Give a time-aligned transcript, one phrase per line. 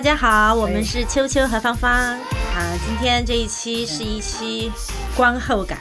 [0.00, 2.18] 大家好，我们是秋秋和芳芳啊。
[2.86, 4.72] 今天这一期是一期
[5.14, 5.78] 观后感。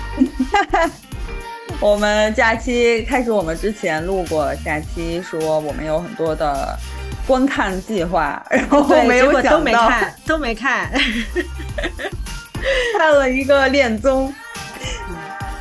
[1.80, 6.78] 我们假期开始，我们之前录过假期，说我们有很多的
[7.26, 10.92] 观看计划，然后没有想到都没看，都没看，
[12.98, 14.30] 看了一个恋综。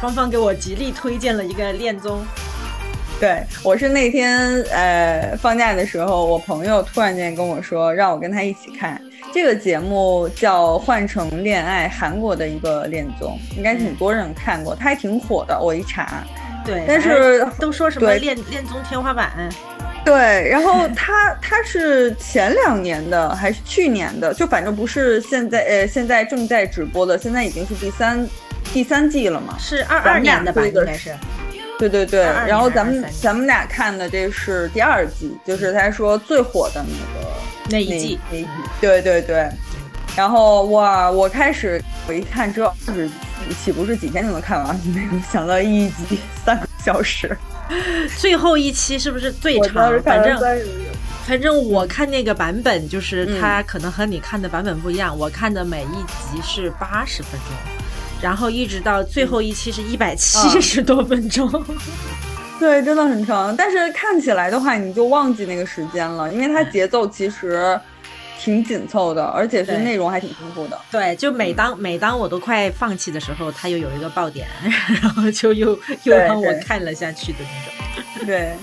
[0.01, 2.21] 芳芳给我极力推荐了一个恋综。
[3.21, 8.99] 对，我是那天呃放假的时候，我朋友突然间跟我说，让我跟他一起看
[9.31, 15.55] 这个节目，叫《换乘恋爱》，韩国的一个恋综，应该挺多人看过，它还挺火的。
[15.61, 16.23] 我一查，
[16.65, 19.47] 对，但是都说什么恋恋综天花板？
[20.03, 24.33] 对，然后他他是前两年的还是去年的？
[24.33, 28.27] 就反正不是现在呃现在正在直播的，现在已经是第三
[28.73, 29.55] 第三季了嘛？
[29.59, 30.65] 是二二年的吧？
[30.65, 31.13] 应该是。
[31.89, 37.27] 对对对，然后咱们咱们俩看的这是第二季，就是他说最火的那个
[37.71, 39.49] 那一季那一季，对对对。
[40.15, 43.09] 然后哇，我开始我一看这就是
[43.63, 44.79] 岂不是几天就能看完？
[44.93, 47.35] 没有想到一集三个小时，
[48.17, 49.99] 最后一期是不是最长？
[50.03, 50.39] 反正
[51.25, 55.17] 反正我看那个版本，就是它可能和你看的版本不一样。
[55.17, 57.80] 我看的每一集是八十分钟。
[58.21, 61.49] 然后一直到最后一期是一百七十多分钟，
[62.59, 63.55] 对，真的很长。
[63.55, 67.79] 但是看起来的话，你就忘记那个时间了，因为它节奏其实
[68.39, 70.79] 挺紧凑的，而且是内容还挺丰富的。
[70.91, 74.47] 对，就每当每当我都快放弃的时候，它又有一个爆点，
[75.01, 78.25] 然后就又又让我看了下去的那种。
[78.27, 78.53] 对。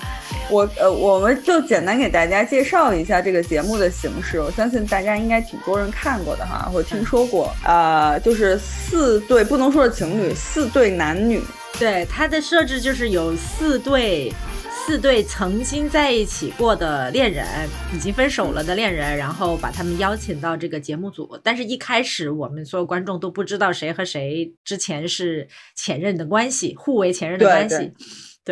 [0.50, 4.41] 我呃，我们就简单给大家介绍一下这个节目的形式。
[4.41, 7.54] 我相信大家应该挺多人看过的哈，或听说过。
[7.64, 11.42] 呃，就是四对不能说是情侣，四对男女。
[11.78, 14.32] 对它的设置就是有四对，
[14.75, 17.47] 四对曾经在一起过的恋人，
[17.94, 21.38] 已经分手了的恋人，然后把他们邀请到这个节目组。
[21.44, 27.76] 但是一开始我们所有观众都不知道谁和谁之前是前任的关系，互为前任的关系。
[27.76, 27.92] 对，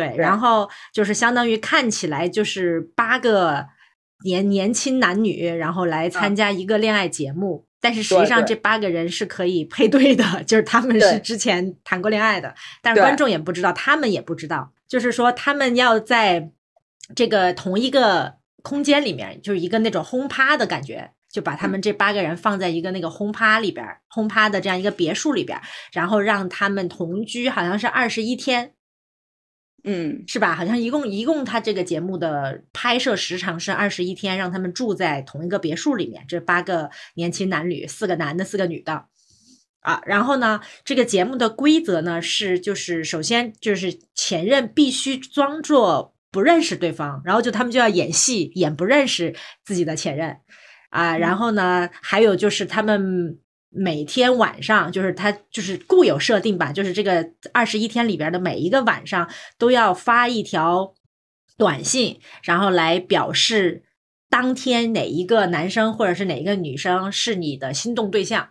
[0.03, 0.37] 然。
[0.39, 3.65] 后就是相当于看起来就是八个
[4.23, 12.53] 年年轻男女，然后来参加一个恋爱节目，但是实际上这八个人是可以配对的， 就是他们是之前谈过恋爱的，
[12.83, 16.51] 但是观众也不知道，他们也不知道，就是说他们要在
[17.15, 25.59] 这个同一个空间里面，就是一个那种轰趴的感觉，就把他们这八个人放在一个那个轰趴里边，轰趴的这样一个别墅里边，
[25.91, 28.73] 然后让他们同居，好像是二十一天。
[29.83, 30.53] 嗯，是吧？
[30.53, 36.25] 好像一共一共他这个节目的拍摄时长是二十一天，让他们住在同一个别墅里面。
[36.27, 39.05] 这八个年轻男女，四个男的，四个女的，
[39.79, 49.33] 啊，然后呢，这个节目的规则呢是，就是首先就是前任必须装作不认识对方，然后就他们就要演戏，演不认识
[49.63, 50.37] 自己的前任，
[50.89, 53.39] 啊，然后呢，还有就是他们。
[53.69, 60.93] 每天晚上就是他就是固有设定吧，就是这个二十一天里边的每一个晚上都要发一条
[61.57, 63.83] 短信，然后来表示
[64.29, 68.49] 当天哪一个男生或者是哪一个女生是你的心动对象。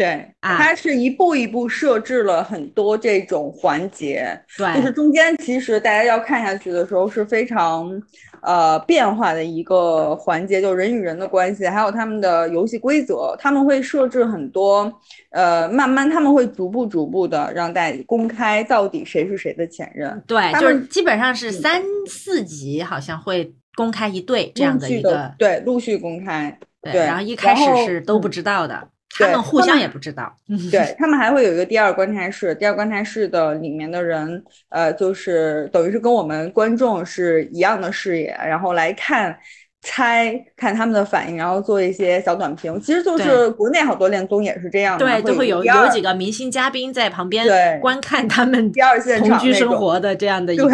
[0.00, 8.02] 对，它是一步一步设置了很多这种环节，对，就是中间其实大家要看下去的时候是非常。
[8.42, 14.90] 呃，变化的一个环节，就人与人的关系，还有他们的游戏规则，他们会设置很多，
[15.28, 20.18] 呃，慢慢他们会逐步逐步的让大家公开到底谁是谁的前任。
[20.26, 26.58] 对，就是基本上是三四集好像会公开一对这样的一个，对，陆续公开。
[26.80, 28.88] 对，然后一开始是都不知道的。
[29.18, 30.32] 他们互相也不知道，
[30.70, 39.36] 对他们还会有一个第二观察室，第二观察室的里面的人，呃，就是等于是跟我们观众是一样的视野，然后来看、
[39.82, 42.80] 猜看他们的反应，然后做一些小短评。
[42.80, 50.70] 其实就是国内好多恋综也是这样的，对，就会有有几个明星嘉宾在旁边观看他们第二现同居生活的这样的一个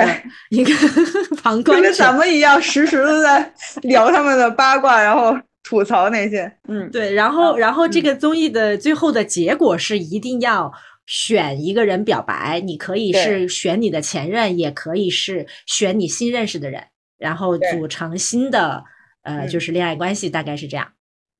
[0.51, 0.73] 一个
[1.43, 3.53] 旁观者，跟咱们一样，实时的在
[3.83, 5.35] 聊他们的八卦，然后。
[5.69, 10.73] 吐槽那些，嗯，对，然后，然后这个综艺的最后的结果是一定要
[11.07, 16.85] 选一个人表白，你可以是选你的前任，也可以是选你新认识的人，
[17.19, 18.85] 然后组成新的，
[19.23, 20.87] 呃，就是恋爱关系，大概是这样。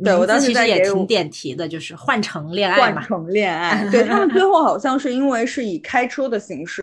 [0.03, 3.89] 对我当时其实也挺点题的，就是换乘恋爱嘛，换乘恋爱。
[3.91, 6.83] 对他们最 后好像是因为是以开车的形式。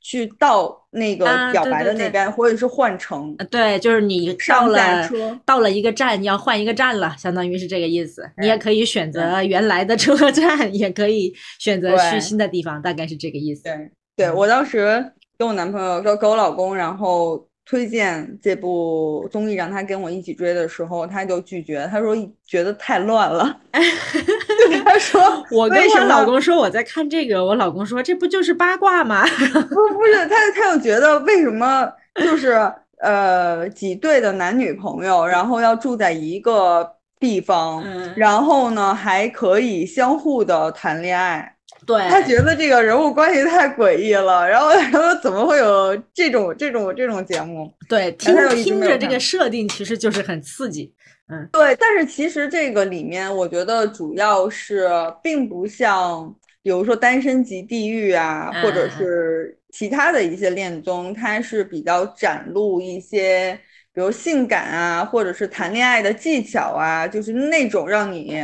[0.00, 3.34] 去到那个表白的那边，或者是换乘。
[3.50, 5.08] 对，就是你到了
[5.44, 8.28] 到了一个站，要换一个站了，相当于是这个意思。
[8.38, 13.62] 你也可以选择原来的车站， 也可以选择去新的地方，大概是这个意思。
[13.64, 23.56] 对，对我当时跟我男朋友，跟跟我老公，然后推荐这部综艺让他跟我一起追的时候，他就拒绝，他说觉得太乱了。
[24.84, 29.24] 他说 我跟我老公说我在看这个，我老公说这不就是八卦吗？
[29.24, 37.82] 不不是，他他又觉得为什么就是呃几对的男女朋友，然后要住在一个地方，
[38.16, 41.56] 然后呢还可以相互的谈恋爱。
[41.84, 47.72] 对他觉得这个人物关系太诡异了，然后他说怎么会有这种这种这种节目？
[47.88, 50.94] 对，听听着这个设定其实就是很刺激。
[51.28, 54.88] 嗯，对，但是其实这个里面我觉得主要是
[55.22, 56.32] 并不像，
[56.62, 63.58] 比如说《单身级地狱》啊，或者是其他的一些恋综，它是比较展露一些，
[63.92, 68.38] 比如性感啊，或者是谈恋爱的技巧啊，就是那种让你。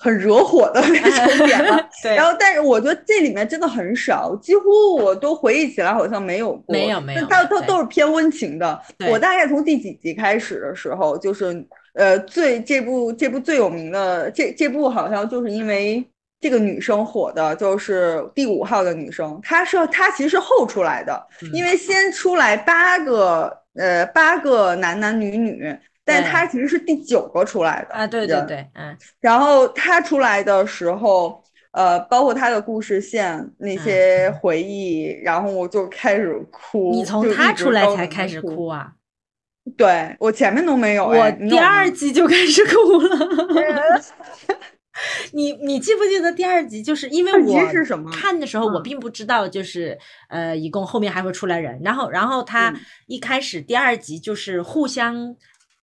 [0.00, 8.80] 很惹火的 那种 点了，然后但是我觉得这里面真的很少，几乎我都回忆起来好像没有过，没有没有，它它都是偏温情的。
[9.10, 16.08] 我大概从第几集开始的时候，就是呃最这部这部最有名的这这部好像就是因为
[16.40, 21.20] 这个女生火的，就是第五号的女生，她是她其实是后出来的，
[21.52, 25.76] 因为先出来八个呃八个男男女女。
[26.08, 28.96] 但他其实是第九个出来的啊，对对对，嗯。
[29.20, 36.90] 然后他出来的时候，呃，包括他的故事线那些回忆，然后我就开始哭。
[36.90, 38.92] 你从他出来才开始哭啊？
[39.76, 44.00] 对我前面都没有，我第二集就开始哭了。
[45.32, 46.82] 你你记不记得第二集？
[46.82, 49.96] 就是因为我看的时候，我并不知道，就是
[50.30, 51.78] 呃，一共后面还会出来人。
[51.84, 52.74] 然后，然后他
[53.06, 55.36] 一开始第二集就是互相。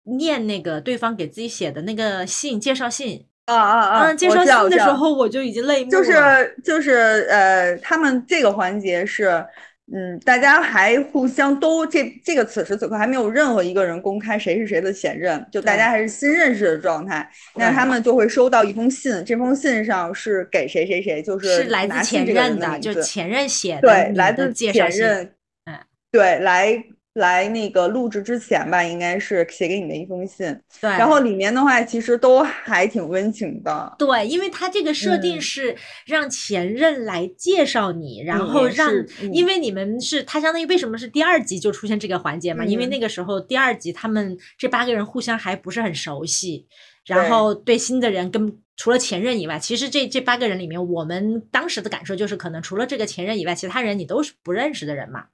[0.06, 4.14] 念那个对方给自己写的那个信，介绍信啊啊啊！
[4.14, 5.98] 介绍信的时候我就已经泪目了。
[5.98, 9.46] 就是就是呃，他们这个环节是，
[9.94, 17.30] 嗯，大家还互相都这这个此时此刻还没有任何一个人公开谁是谁的前任，就大家还是新认识的状态。
[17.56, 25.34] 那他们就会收到一封信，这封信上是给谁谁谁，就是来自前任的，就前任写的，对，来自前任，
[25.66, 25.80] 嗯，
[26.12, 26.84] 对，来。
[27.14, 30.48] 来那个录制之前吧，应该是写给你的一封信。
[30.82, 33.96] 对，然后里面的话其实都还挺温情的。
[34.00, 35.76] 对，因为他这个设定是
[36.08, 38.92] 让前任来介绍你，然后让，
[39.32, 42.66] 因为你们是他相当于为什么是第二集就出现这个环节嘛？
[42.66, 46.66] 因为那个时候第二集他们这八个人互相还不是很熟悉，
[47.06, 55.26] 然后对新的人跟除了前任以外，其实这这八个人里面，我们当时的感受就是可能除了这个前任以外，其他人你都是不认识的人嘛。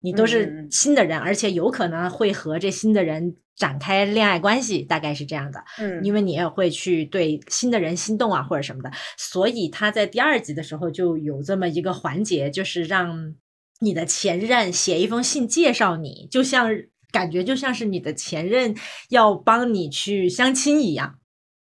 [0.00, 5.64] 你都是新的人，而且有可能会和这新的人展开恋爱关系，大概是这样的。
[5.78, 13.34] 嗯，因为你也会去对新的人心动啊，或者什么的，所以他在第二集的时候就有这么一个环节，就是让
[13.80, 16.70] 你的前任写一封信介绍你，就像
[17.10, 18.76] 感觉就像是你的前任
[19.08, 21.18] 要帮你去相亲一样，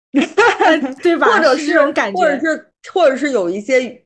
[1.02, 1.26] 对吧？
[1.26, 4.04] 或者是这种感觉，或者是或者是有一些，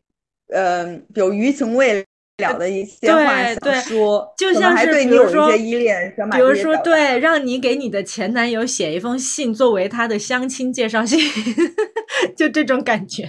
[0.48, 2.05] 呃，有余情未。
[2.38, 11.18] 了的一些话想说，就像是比如说依恋，比如说对，让你给你的前男友写一封信作为他的相亲介绍信，
[12.36, 13.28] 就这种感觉，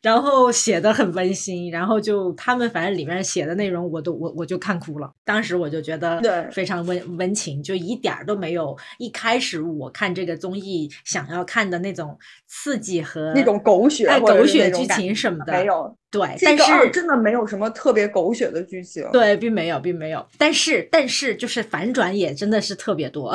[0.00, 15.96] 然后写的很温馨，然后就他们反正里面写的内容，我都我我就看哭了，当时我就觉得对非常温温情，就一点儿都没有一开始我看这个综艺想要看的那种刺激和那种狗血哎狗血剧情什么的没有。
[16.12, 19.02] 对，但是真的没有什么特别狗血的剧情。
[19.12, 20.22] 对，并没有，并没有。
[20.36, 23.34] 但是，但是就是反转也真的是特别多。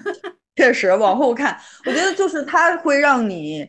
[0.56, 3.68] 确实，往后看，我觉得就是它会让你，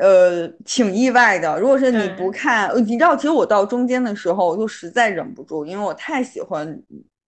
[0.00, 1.58] 呃，挺意外的。
[1.60, 6.82] 如果是你不看，你知道，其实我到中间的时候，我就实在忍不住，因为我太喜欢。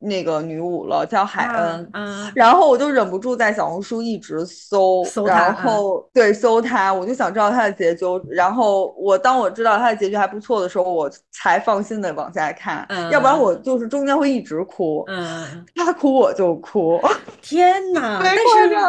[0.04, 1.90] 那个女舞了，叫海恩，
[2.34, 8.04] 然后我就忍不住在小红书一直搜，然后对搜她，我就想知道她的结局。
[8.30, 15.04] 然后我当我知道她的结局还不错的时候，我才放心的往下看，要不然我就是中间会一直哭。
[15.08, 17.00] 嗯，她哭我就哭。
[17.40, 18.20] 天哪！
[18.22, 18.42] 但是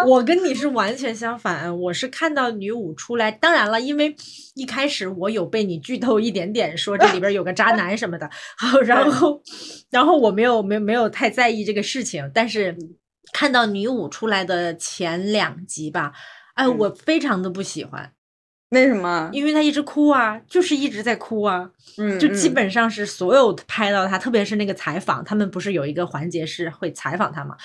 [0.08, 4.16] 我跟你是完全相反，我是看到女舞出来，当然了，因为
[4.56, 9.42] 一开始我有被你剧透一点点，说这里边有个渣男什么的，好，然后
[9.90, 11.06] 然后我没有没没有。
[11.16, 12.76] 太在意这个事情，但是
[13.32, 16.12] 看到女五出来的前两集吧，
[16.56, 18.12] 哎，我非常的不喜欢。
[18.72, 19.30] 为什么？
[19.32, 27.56] 因为他一直哭啊，就是一直在哭啊，嗯，就基嗯本上是所有拍到他，特别是那个采访，他们不是有一个环节是会采访他嘛？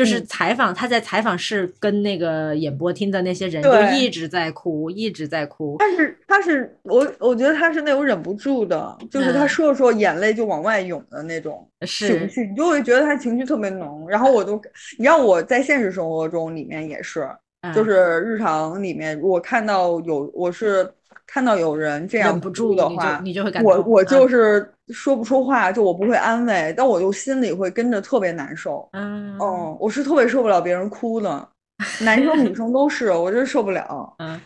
[0.00, 0.26] 就是嗯。
[0.26, 5.76] 采访他在采访室跟那个演播厅的那些人就一直在哭，一直在哭。
[5.78, 9.48] 但是他是我我觉得他是那种忍不住的，就是他嗯。
[9.48, 14.08] 说着说眼泪就往外涌的那种情是，绪，你就会觉得他情绪特别浓。
[14.08, 14.58] 然后我都，
[14.98, 17.28] 你让我在现实生活中里面也是，
[17.74, 20.90] 就嗯是日常里面，我看到有我是
[21.32, 28.88] 看到有人这样不住的话，你就会感我我动嗯就是说不出话，就我不会安慰，但我就心里会跟着特别难受。
[28.92, 31.48] 嗯哦，我是特别受不了别人哭的，
[32.02, 34.12] 男生女生都是，我真受不了。
[34.18, 34.40] 嗯，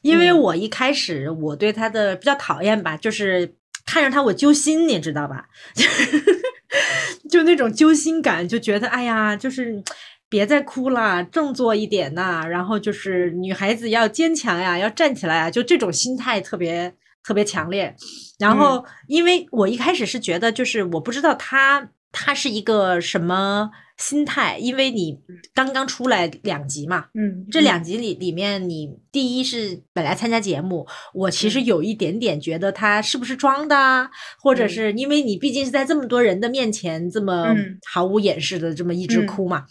[0.00, 3.54] 因为嗯我一开始我对他的比较讨厌吧，就是
[3.84, 5.44] 看着他我揪心，你知道吧？
[7.28, 9.82] 就那种揪心感，就觉得哎呀，就是
[10.30, 17.94] 别再哭了，振作一点呐、然后就是女孩子要坚强呀，要站起来啊，就这种心态特别特别强烈。
[18.38, 23.70] 然后，因为我一开始是觉得，就是我不知道他他是一个什么
[24.00, 25.16] 心态，因为你
[25.54, 39.66] 刚刚出来两集嘛，嗯，这两集里里面，你第一是本来参加节目，我其实嗯有一点点觉得他是不是装的啊，或者嗯是因为你毕竟是在这么多人的面前这么嗯毫无掩饰的这么一直嗯哭嘛，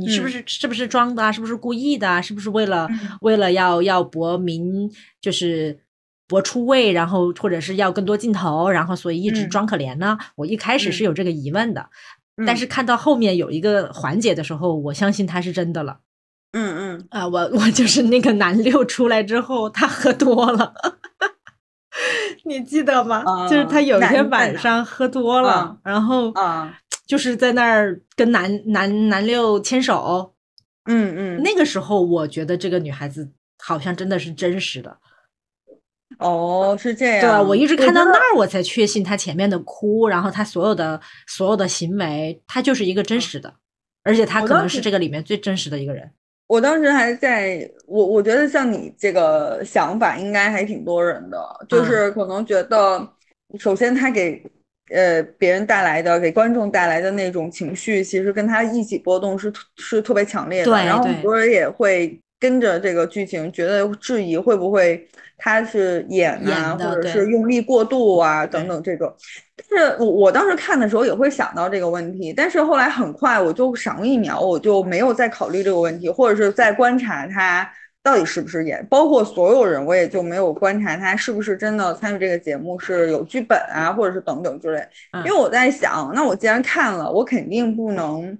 [0.00, 1.30] 你是不嗯是是不是装的啊？
[1.30, 2.22] 是不是故意的啊？
[2.22, 5.78] 是不是为了嗯为了要要博名就是？
[6.26, 10.16] 博出位，然后或者是要更多镜头，然后所以一直嗯装可怜呢？
[10.36, 11.86] 我一开始是嗯有这个疑问的，
[12.46, 15.98] 但嗯是看到后面有一个环节的时候，我相信他是真的了。
[16.52, 20.72] 嗯嗯，啊，我我就是那个男六出来之后，他喝多了，
[22.44, 23.22] 你记得吗？
[23.48, 30.32] 就是他啊有一天晚上喝多了，啊然后啊， 就是在那儿跟男男男六牵手。
[30.86, 34.98] 嗯嗯，那个时候，我觉得这个女孩子好像真的是真实的。
[36.18, 37.20] 哦，是这样。
[37.20, 43.52] 对，我一直看到那儿，我才确信他前面的哭，然后他所有的所有的行为，他就是一个真实的，
[44.02, 46.10] 而且他可能是这个里面最真实的一个人。
[46.46, 53.08] 我当时还在，我我觉得像你这个想法，应该还挺多人的，就嗯是可能觉得，
[53.58, 54.42] 首先他给
[54.94, 65.08] 呃别人带来的，给观众带来的那种情绪，其实跟他一起波动是是特别强烈的，对然后很多人也会跟着这个剧情，觉得质疑会不会
[65.38, 69.10] 他是演的对或者是用力过度啊等等这种。
[69.70, 77.66] 但是我我当时看的时候也会想到这个问题，但是后来很快我就赏了一秒，我就没有再考虑这个问题，或者是在观察他
[78.02, 84.86] 到底是不是演，包括所有人，我也就没有观察他是不是真的参与这个节目是有剧本啊，或者是等等之类。
[85.24, 88.36] 因为嗯我在想，那我既然看了，我肯定不能。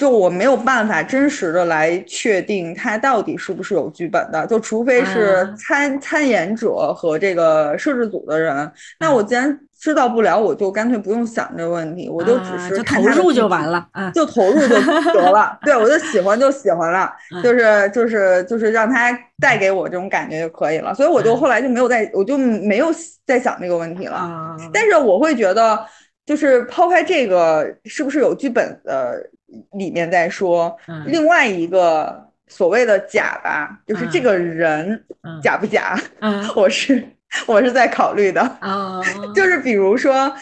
[0.00, 8.72] 就我没有办法真实的来确定它到底是不是有剧本的，就除非是啊参参演者和这个摄制组的人。
[8.98, 14.10] 那嗯我既然知道不了，我就干脆不用想这个问题，我就只是投入就完了啊。
[14.12, 14.68] 就投入就
[15.12, 15.58] 得了。
[15.62, 20.94] 对我就喜欢就喜欢了，嗯就是就是就是让他带给我这种感觉就可以了。
[20.94, 22.86] 所以我就嗯后来就没有再，我就没有
[23.26, 24.16] 再想这个问题了。
[24.16, 25.78] 啊，但是我会觉得，
[26.24, 29.22] 就是抛开这个是不是有剧本的
[29.72, 31.04] 里面在说，嗯。
[31.06, 34.22] 另外一个所谓的假吧，就是这嗯。
[34.22, 35.40] 个人嗯。
[35.42, 36.46] 假不假，嗯。
[36.56, 37.04] 我是
[37.46, 38.40] 我是在考虑的。
[38.60, 39.00] 啊，
[39.34, 40.32] 就是比如说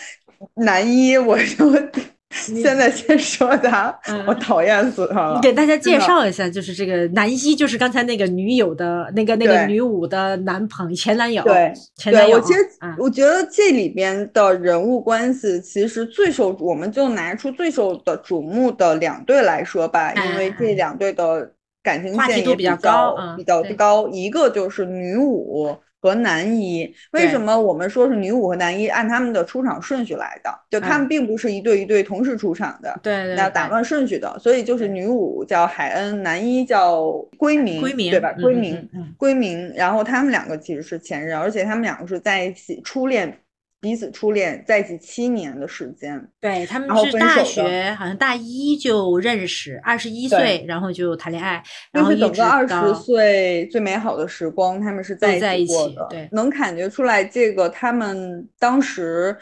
[0.55, 1.89] 男一，我就你
[2.31, 5.41] 现在先说他，嗯我讨厌死他了你。
[5.41, 12.37] 给大家介绍一下，就是这个男一，就是刚才那个女友的那个那个女五的男朋前男友，对前男友。
[12.37, 21.51] 我其实嗯我觉得这里边的人物关系，其实最受我们就拿出最受的瞩目的两对来说吧，因为嗯这两对的
[21.83, 25.75] 感情线也比较较高嗯比较高，一个就是女五。
[26.01, 30.51] 和男一，为什么我们说是女五和男一按他们的出场顺序来的？
[30.71, 38.33] 就他嗯们并不是一对一对同时出场的，对对对那打乱顺序的，所以就是女五叫海恩，男一叫归明，归明对吧？
[38.35, 43.37] 归明，嗯嗯归明，然后他们两个其实是前任，而且他们两个是在一起初恋，
[43.81, 46.21] 彼此初恋在一起七年的时间。
[46.41, 59.37] 对他们是大学，好像大一就认识，二十一岁，然后就谈恋爱，然就是整个二十岁最美好的时光，他们是在在一起过的，对能感觉出来这个他们当时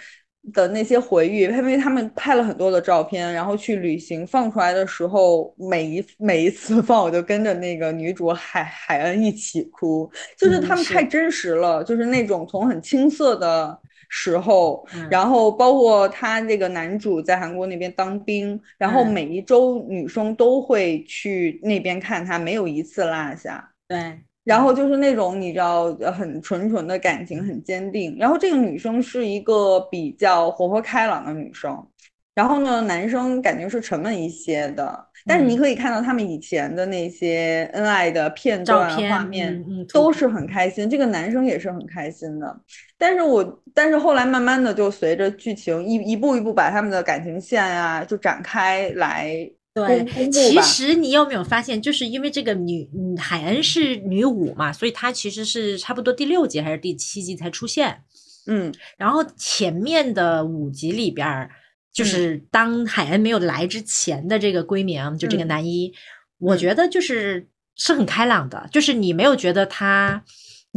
[0.52, 13.80] 的那些回忆，因为他们拍了很多的照片，然后去旅行放出来的时候，每一每一次放我就跟着那个女主海海恩一起哭，就是他们太真实了，就是那种从很青涩的。
[14.08, 23.72] 时候，嗯然后包括他这个男主在韩国那边当兵，然后嗯每一周女生都会去那边看他，没有一次落下。
[23.88, 28.16] 对然后就是那种你知道很纯纯的感情，很坚定。
[28.18, 31.84] 然后这个女生是一个比较活泼开朗的女生，
[32.32, 35.06] 然后呢，男生感觉是沉闷一些的。
[35.28, 40.88] 但是你可以看到他们以前的那些恩爱的片段、画面，都是很开心。
[40.88, 42.60] 这个男生也是很开心的。
[42.98, 49.50] 但是我，但是后来慢慢的就随着剧情一一步一步把他们的感情线啊就展开来。
[49.74, 52.88] 对，其实你有没有发现，就是因为这个女
[53.18, 58.02] 海恩是女五嘛，所以她其实是差不多第六集还是第七集才出现。
[58.46, 61.48] 嗯，然后前面的五集里边。
[61.92, 65.90] 就是当海恩没有来之前的这个闺蜜，就这个男一，
[66.38, 70.22] 我觉得就是是很开朗的，就是你没有觉得他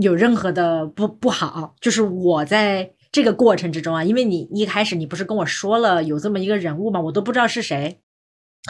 [0.01, 1.75] 有任何的不不好。
[1.79, 7.99] 就是我在这个过程之中啊，因为你一开始你不是跟我说了有这么一个人物嘛，我都不知道是谁，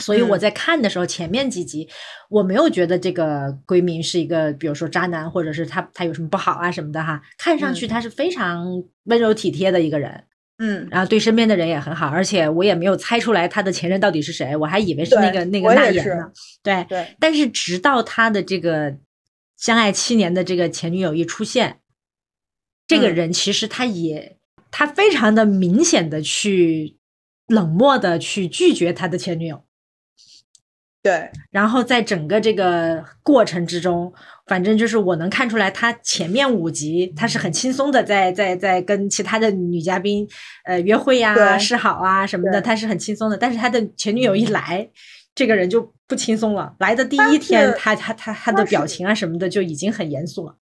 [0.01, 1.89] 所以我在看的时候前面几集
[2.29, 10.23] 我没有觉得这个闺蜜是一个，比如说渣男，或者是他他有什么不好啊什么的哈，看上去他是非常温柔体贴的一个人。
[10.61, 16.29] 嗯，然后对身边的人也很好，而且我也没有猜出来他的前任到底是谁，我还以为是那个那个那言呢。
[16.61, 18.93] 对对，但是直到他的这个
[19.59, 21.79] 相爱七年的这个前女友一出现，
[22.87, 24.37] 这个人其实他也
[24.71, 26.97] 他非常的明显的去
[27.47, 29.65] 冷漠的去拒绝他的前女友。
[31.01, 34.13] 对，然后在整个这个过程之中，
[34.47, 40.27] 反正就是我能看出来，他前面五集他是很轻松的，在在在跟其他的女嘉宾
[40.65, 43.37] 呃约会呀、示好啊什么的，他是很轻松的。
[43.37, 44.89] 但是他的前女友一来，
[45.33, 46.75] 这个人就不轻松了。
[46.79, 50.55] 来的第一天，他他他他的表情啊什么的就已经很严肃了。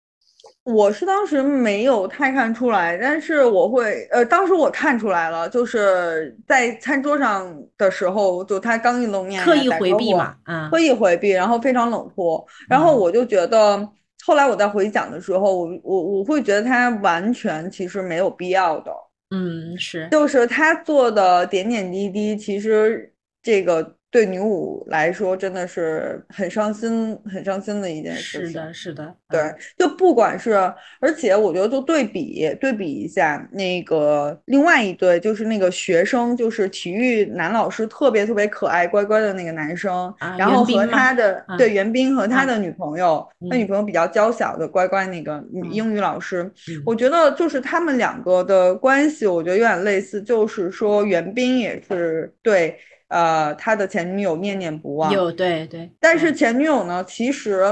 [0.64, 13.86] 我是当时没有太看出来，但是我会，呃，当时我看出来了，就是在餐桌上的时候，就他刚一露面，刻意回避嘛，啊，刻意回避，然后非常冷酷，然后我就觉得，
[14.24, 18.90] 后来我在回想的时候，我我我会觉得他完全其实没有必要的，
[19.36, 23.96] 嗯，是，就是他做的点点滴滴，其实这个。
[24.14, 28.46] 对女五来说，真的是很伤心、很伤心的一件事情。
[28.46, 30.52] 是的，是的，对，就不管是，
[31.00, 46.48] 而且我觉得，就对比对比一下那个另外一对，就是那个学生，就是体育男老师，特别特别可爱、乖乖的那个男生，然后和他的对袁冰和他的女朋友，他女朋友比较娇小的乖乖那个英语老师，
[46.86, 52.78] 我觉得就是他们两个的关系，我觉得有点类似，就是说袁冰也是对。
[53.14, 57.62] 呃，他的前女友念念不忘，有对对，但是前女友呢，其实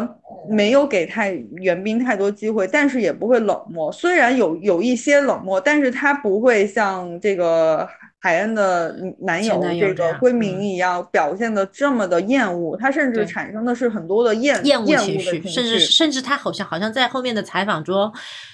[0.48, 7.88] 没有给太袁斌太多机会，但是也不会冷漠，虽然有有一些冷漠，但是他不会像这个
[8.20, 18.12] 海恩的男友这个闺明一样表现的这么的厌恶，他甚至产生的是很多的厌厌恶情绪，甚至甚至他好像好像在后面的采访中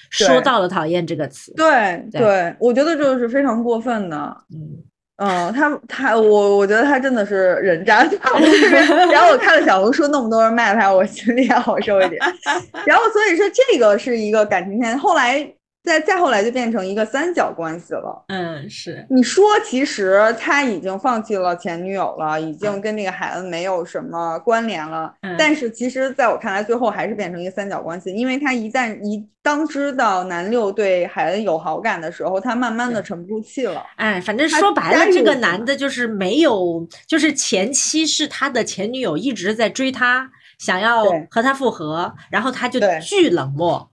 [0.09, 2.03] 说到了讨厌这个词，对。
[2.11, 4.83] 对，我觉得这个是非常过分的，嗯。
[5.19, 8.03] 嗯，他他我我觉得他真的是人渣。
[9.13, 12.21] 然后我看了小红书那么多人骂他，我心里也好受一点。
[12.87, 15.49] 然后所以说这个是一个感情线，后来。
[15.89, 18.25] 再再后来就变成一个三角关系了。
[18.29, 25.15] 嗯，是你说，其实他已经放弃了前女友了，已经跟那个海恩没有什么关联了。
[25.23, 33.83] 嗯，但是其实在我看来，最后还是变成一个三角关系，因为他一旦一当知道男六对海恩有好感的时候，他慢慢的沉不住气了。
[33.97, 43.91] 哎，反正说白了，这个男的就是没有，就是前期是他的前女友一直在追他，想要和他复合，然后他就巨冷漠。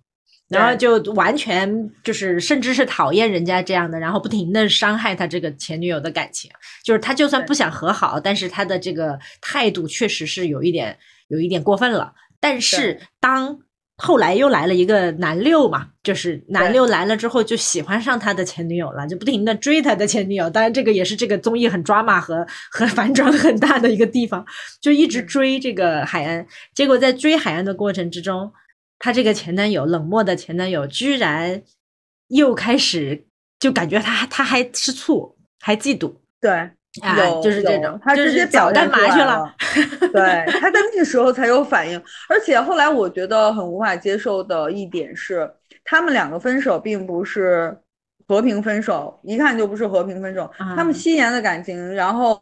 [0.48, 6.52] 然后就完全就是，甚至是讨厌人家这样的，然后不停的伤害他这个前女友的感情。
[6.84, 10.96] 就是他就算不想和好，但是他的这个态度确实是有一点
[11.30, 12.14] 有一点过分了。
[12.40, 13.58] 但是当
[13.98, 20.48] 后来又来了一个男六嘛，就是男六来了之后就喜欢上他的前女友了，就不停的追他的前女友。
[20.48, 24.46] 当然这个也是这个综艺很抓马和和反转很大的一个地方，
[24.80, 26.46] 就一直追这个海恩。
[26.76, 28.54] 结果在追海恩的过程之中。
[29.06, 31.62] 她这个前男友冷漠的前男友，居然
[32.30, 33.28] 又开始
[33.60, 36.72] 就感觉他他还吃醋，还嫉妒，对，
[37.16, 39.56] 有就是这种，他直接表干嘛去了？
[40.12, 42.02] 对，他在那个时候才有反应。
[42.28, 45.48] 而且后来我觉得很无法接受的一点是，
[45.84, 47.78] 他们两个分手并不是
[48.28, 50.52] 和平分手，一看就不是和平分手。
[50.58, 52.42] 他们七年的感情，然后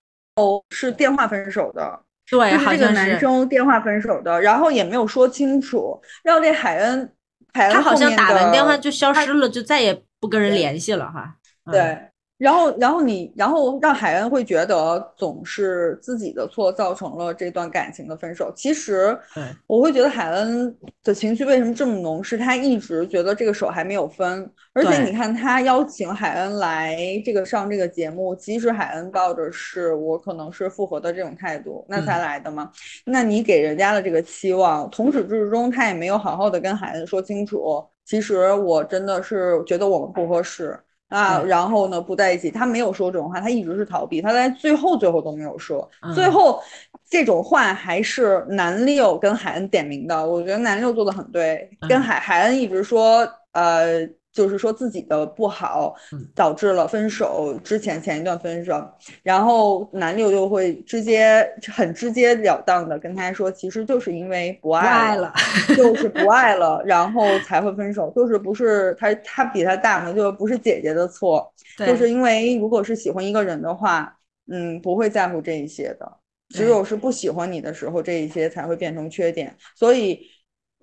[0.69, 1.99] 是电话分手的。
[2.37, 7.13] 对，就是这个男生电话分手的，然后也没有说清楚，让这海恩，
[7.53, 11.35] 海恩他好像打完电话就消失了，就再也不跟人联系了哈。
[11.71, 11.97] 对，
[12.43, 18.51] 然后，然后你，然后让海恩会觉得总是自己的错造成了这段感情的分手。
[18.53, 19.17] 其实，
[19.65, 20.75] 我会觉得海恩
[21.05, 24.51] 的情绪为什么这么浓，是他一直觉得这个手还没有分。
[24.73, 32.69] 而且你看，他邀请海恩来这个上这个节目，即使海恩抱着是我可能是复合的这种态度，那才来的嘛。
[33.05, 37.81] 那你给人家的这个期望，从始至终他也没有好好的跟海恩说清楚。
[38.03, 40.77] 其实我真的是觉得我们不合适。
[41.13, 42.49] 啊，然后呢，不在一起。
[42.49, 44.21] 他没有说这种话，他一直是逃避。
[44.21, 45.89] 他在最后最后都没有说。
[46.15, 46.61] 最后
[47.09, 50.27] 这种话还是南六跟海恩点名的。
[50.27, 54.07] 我觉得南六做的很对，跟海海恩一直说，呃。
[54.33, 55.95] 就是说自己的不好
[56.33, 58.83] 导致了分手，之前前一段分手，
[59.21, 65.31] 然后男六就会直接很直截了当的跟他说，其实就是因为不爱了，
[65.77, 71.53] 就是不爱了，然后才会分手，就是不是他他比他大嘛，就不是姐姐的错，
[71.85, 74.17] 就是因为如果是喜欢一个人的话，
[74.51, 76.11] 嗯，不会在乎这一些的，
[76.49, 80.19] 只有是不喜欢你的时候，这一些才会变成缺点，所以。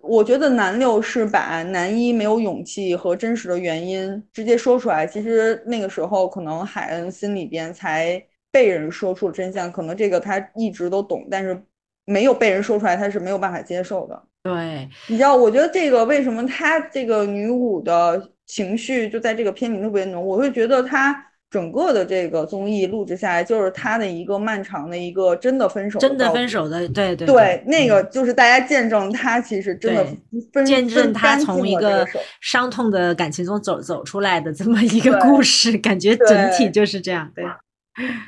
[0.02, 5.06] 我觉得男六是把男一没有勇气和真实的原因直接说出来。
[5.06, 9.70] 其实那个时候，可能海恩心里边才被人说出真相。
[9.70, 11.60] 可能这个他一直都懂，但是
[12.04, 14.22] 没有被人说出来，他是没有办法接受的。
[14.42, 20.26] 对，你知道，我觉得这个为什么他这个女五的情绪就在这个片里特别浓？
[20.26, 21.26] 我会觉得他。
[21.50, 30.06] 整个的这个综艺录制下来，就是他的一个漫长的一个真的分手，真的分手的，对对对，那个就是大家见证他其实真的
[30.52, 32.06] 分见证他从一个
[32.40, 37.28] 伤痛的感情中走走出来的这么一个故事，感觉整体就是这样。
[37.34, 37.44] 对，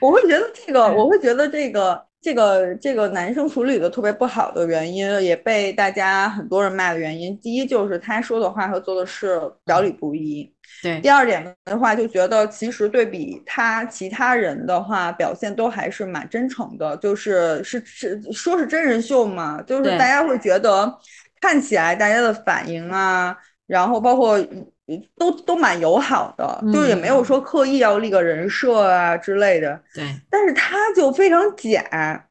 [0.01, 10.51] 我会觉得这个，我会觉得这个这个这个男生处理的特别不好的原因，也被大家很多人骂的原因，第一就是他说的话和做的事表里不一。
[10.83, 20.97] 对，第二点的话，就觉得其实对比他其他人的话，表现都还是蛮真诚的，就是是是说是真人秀嘛，就是大家会觉得
[21.41, 24.39] 看起来大家的反应啊，然后包括
[25.17, 29.81] 都都蛮友好的，就也没有说刻意要立个人设啊之类的。
[29.95, 32.27] 对，但是他就非常假，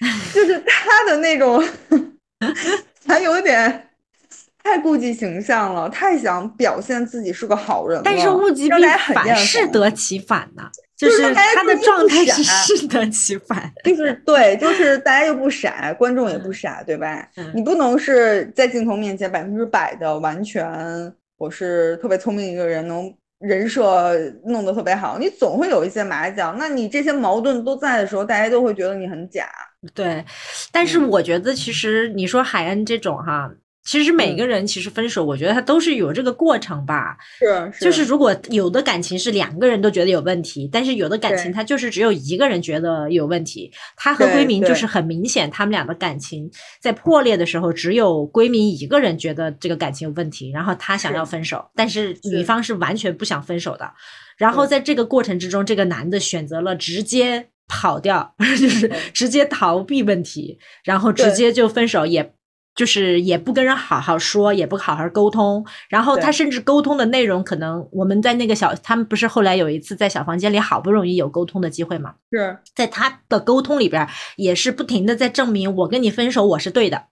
[0.34, 1.62] 就是他的那种
[3.06, 3.88] 还有点。
[4.64, 8.02] 太顾及形象了，太想表现自己是个好人了。
[8.04, 8.80] 但是物极必
[9.12, 13.68] 反，适得其反呐，就是他的状态是适得其反。
[13.82, 17.28] 就是对，就是大家又不傻，观众也不傻，对吧？
[17.56, 21.12] 你不能是在镜头面前百分之百的完全，
[21.42, 25.18] 我是特别聪明一个人，能人设弄得特别好。
[25.18, 29.48] 你总会有一些马脚，那你这些矛盾都在的时候，大家都会觉得你很假。
[29.92, 30.24] 对，
[30.70, 33.50] 但是我觉得其实你说海恩这种哈。
[33.84, 37.16] 其实每个人其实分手，我觉得他都是有这个过程吧。
[37.72, 43.72] 是，就是如果有的感情是两个人都觉得有问题，但是有的感情他就是只有一个人觉得有问题。
[43.96, 46.48] 他和闺明就是很明显，他们俩的感情
[46.80, 53.92] 在破裂的时候，只有闺明一个人觉得这个感情有问题，然后他想要分手，但是女方是完全不想分手的。
[54.38, 62.32] 然后在这个过程之中，这个男的选择了直接跑掉， 就是直接逃避问题，然后直接就分手也。
[62.74, 72.14] 就是也不跟人好好说，也不好好沟通，然后他甚至沟通的内容，可能我们在那个小，他们不是后来有一次在小房间里好不容易有沟通的机会嘛？
[72.30, 77.04] 是在他的沟通里边，也是不停的在证明我跟你分手我是对的。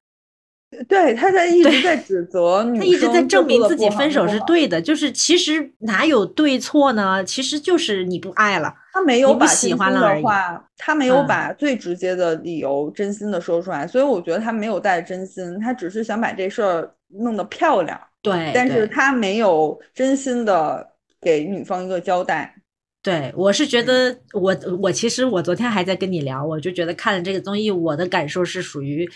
[0.89, 7.25] 对，他在一直在指责女他一直在证明自己分手是对的，就是其实哪有对错呢？
[7.25, 8.73] 其实就是你不爱了。
[8.93, 18.01] 他没有把真心的话，他没有把最直接的理由真心的说出来，所以我觉得他没有带真心，他只是想把这事儿弄得漂亮。
[18.23, 20.87] 对，但是他没有真心的
[21.21, 22.55] 给女方一个交代。
[23.03, 29.09] 对，我是觉得我我其实我昨天还在跟你聊，我就觉得看了这个综艺，我的感受是属于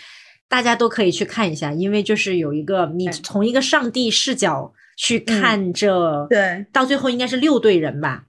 [0.47, 8.25] 大家都可以去看一下，因为就是有一个你从一个上帝视角去看这，对，到最后应该是六对人吧。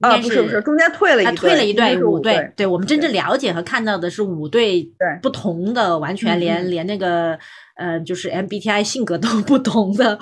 [0.00, 3.12] 啊，不是不是，中间退了一退了一对五对，对我们真正。
[3.12, 4.90] 了解和看到的是五对
[5.20, 7.38] 不同的，完全连连那个
[7.76, 10.18] 呃，就是 MBTI 性格都 不同的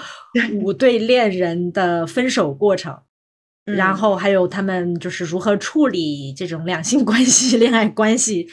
[0.55, 2.99] 五对恋人的分手过程，
[3.64, 8.49] 然后还有他们就是如何处理这种两性关系、恋爱关系，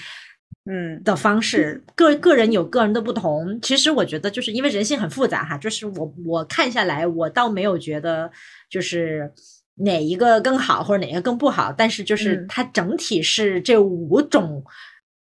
[0.66, 3.60] 嗯的方式，个个人有个人的不同。
[3.62, 8.32] 其实我觉得就是因为人性很复杂哈，就是我我看下来，我倒没有觉得
[8.70, 9.32] 就是。
[9.80, 11.70] 哪一个更好，或者哪个更不好？
[11.78, 14.64] 但是就是它整体是这五种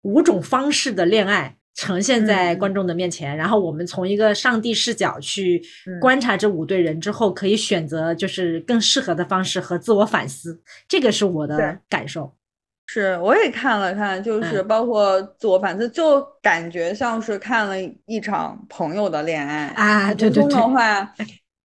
[0.02, 12.34] 五种方式的恋爱，呈现在嗯观众的面前，然后我们从一个上帝视角去嗯观察这五对人之后，可以选择就是更适合的方式和自我反思，这个是我的感受。
[12.91, 17.75] 是，我也看了看，就是嗯包括自我反思，就感觉像是看了
[18.08, 19.67] 一场朋友的恋爱。
[19.75, 21.13] 啊，对对途中对，的话，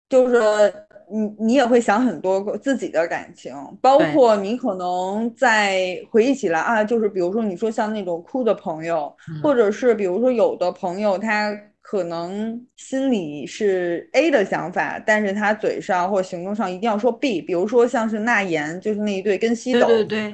[0.08, 0.72] 就是
[1.12, 3.52] 你你也会想很多自己的感情，
[3.82, 9.42] 包括你可能在回忆起来啊，就是比如说你说像那种哭的朋友，嗯。
[9.42, 11.52] 或者是比如说有的朋友他
[11.90, 19.88] 可能心里是 A 的想法，但是他嘴上或行动上一定要说 B，比如说像是那言，就是那一对跟西斗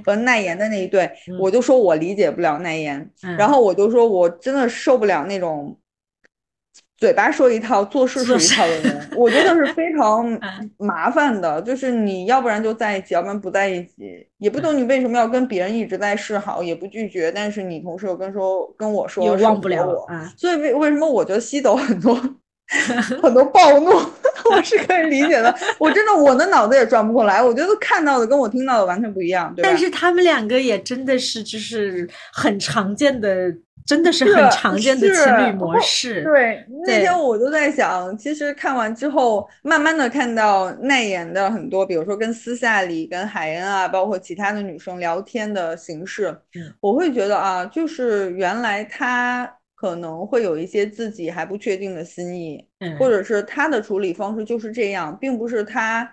[0.03, 1.37] 和奈言的那一对，嗯。
[1.39, 3.37] 我就说我理解不了奈言，嗯。
[3.37, 5.77] 然后我就说我真的受不了那种
[6.97, 11.61] 嘴巴说一套，做事做是一套的人，我觉得是非常 嗯麻烦的。
[11.61, 22.15] 就是你要不然就在一起，要不然不在一起，也不懂你为什么要跟别人一直在示好，也不拒绝，但是你同时又跟说跟我说又忘不了我，啊，所以为为什么我觉得西斗很多
[23.21, 23.91] 很多暴怒，
[24.51, 25.53] 我是可以理解的。
[25.77, 29.69] 我真的我的脑子也转不过来，我觉得看到的跟我听到的完全不一样，对吧？
[29.69, 33.53] 但是他们两个也真的是就是很常见的，
[33.85, 36.23] 真的是是很常见的情侣模式。
[36.23, 56.09] 对，那天我就在想，其实看完之后，慢慢的看到奈言的很多，比如说跟私下里跟海恩啊，包括其他的女生聊天的形式，嗯我会觉得啊，就是原来他可能会有一些自己还不确定的心意，嗯，或者是他的处理方式就是这样，并不是他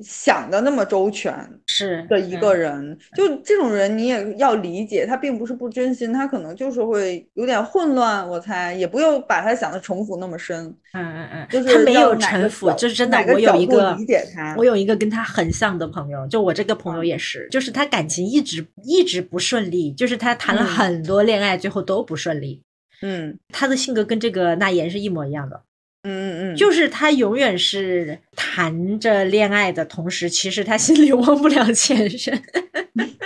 [0.00, 1.34] 想的那么周全。
[1.66, 22.62] 是的一个嗯人，就这种人你也要理解，他并不是不真心，他可能就是会有点混乱，我猜，也不用把他想的城府那么深，嗯嗯嗯，就是他没有城府，就是真的我有一个理解他我有一个跟他很像的朋友，就我这个朋友嗯也是，就是他感情一直一直不顺利，就是他谈了嗯很多恋爱，最后都不顺利。
[23.02, 25.60] 嗯他的性格跟这个那言是一模一样的，
[26.08, 32.42] 嗯嗯嗯，就是他永远是谈着恋爱的同时，其实他心里忘不了前任，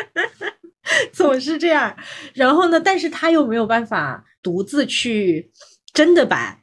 [1.12, 1.94] 总是这样。
[2.32, 5.50] 然后呢，但是他又没有办法独自去
[5.92, 6.58] 真的把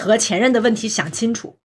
[0.00, 1.58] 和前任的问题想清楚，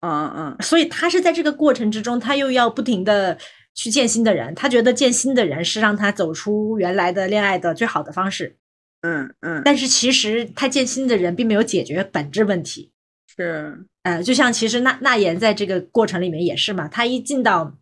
[0.00, 3.38] 嗯嗯所以他是在这个过程之中，他又要不停的
[3.74, 8.56] 去见新的人，他觉得见新的人是让他走出原来的恋爱的最好的方式。
[9.02, 12.90] 嗯嗯，但是其实他见新的人并没有解决本质问题。
[13.36, 17.76] 是，呃，就像其实那那言在这个过程里面也是嘛，他一进到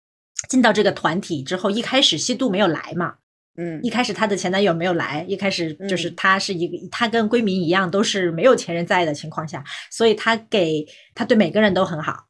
[0.48, 3.14] 进到这个团体之后，一开始西渡没有来嘛，
[3.58, 12.28] 嗯一开始她的前男友没有来，一开始就是嗯她是一个，她跟闺蜜一样都是没有前任在的情况下，所以她给她对每个人都很好。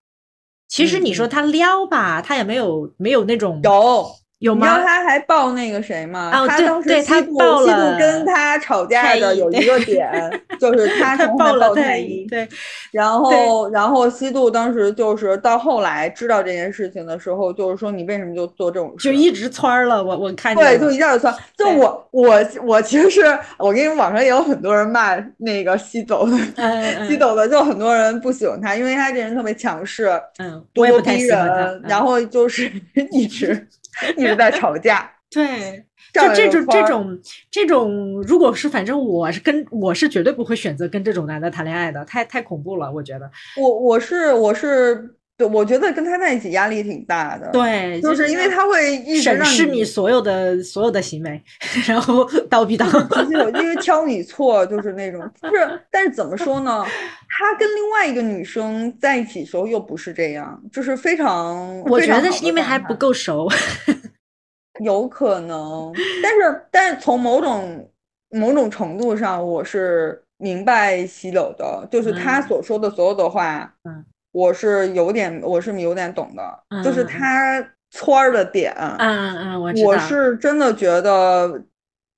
[0.69, 4.22] 其实你说嗯嗯她撩吧，她也没有没有那种有。
[4.43, 4.77] 有你知道？
[4.85, 6.31] 他还抱那个谁吗？
[6.49, 10.11] 他当时西渡西渡跟他吵架的有一个点，
[10.59, 12.49] 就是他她从抱了太抱太医，对，
[12.91, 19.09] 然后，然后西渡当时就是到后来知道这件事情的时候，就是说你为什么就做这种事？
[19.09, 20.03] 就一直窜儿了。
[20.03, 21.35] 我我看对，就一下就窜。
[21.57, 22.35] 就我我
[22.67, 23.21] 我其实是
[23.59, 31.39] 我跟你网上也有很多人骂那个西走 的，嗯嗯西走的就很多人不喜欢他，因为他这人特别强势，嗯，咄咄逼人，。
[31.49, 32.71] 嗯然后就是
[33.13, 33.67] 一直
[34.17, 35.11] 一直在吵架。
[35.33, 37.19] 对，就这种这种
[37.51, 43.31] 这种，如果是反正我是跟我是绝对不会选择跟这种男的谈恋爱的，太太恐怖了，我觉得。
[43.57, 47.51] 我我是我是，对我觉得跟他在一起压力挺大的。。
[47.51, 51.43] 对，就是因为他会一直审视你所有的所有的行为，
[51.87, 52.91] 然后叨逼叨。
[53.09, 56.85] 就是有因为挑你错，就是那种，就是，但是怎么说呢？
[57.29, 63.49] 他跟另外一个女生在一起的时候又不是这样，就是非常，我觉得是因为还不，够熟。
[64.81, 67.91] 有可能，但是但是从某种
[68.31, 79.73] 某种程度上，我是明白西柳的，就是他嗯所说的所有的话，嗯，我是有点我是有点懂的，就是他圈儿的点，嗯嗯嗯，我。
[79.85, 81.63] 我是真的觉得，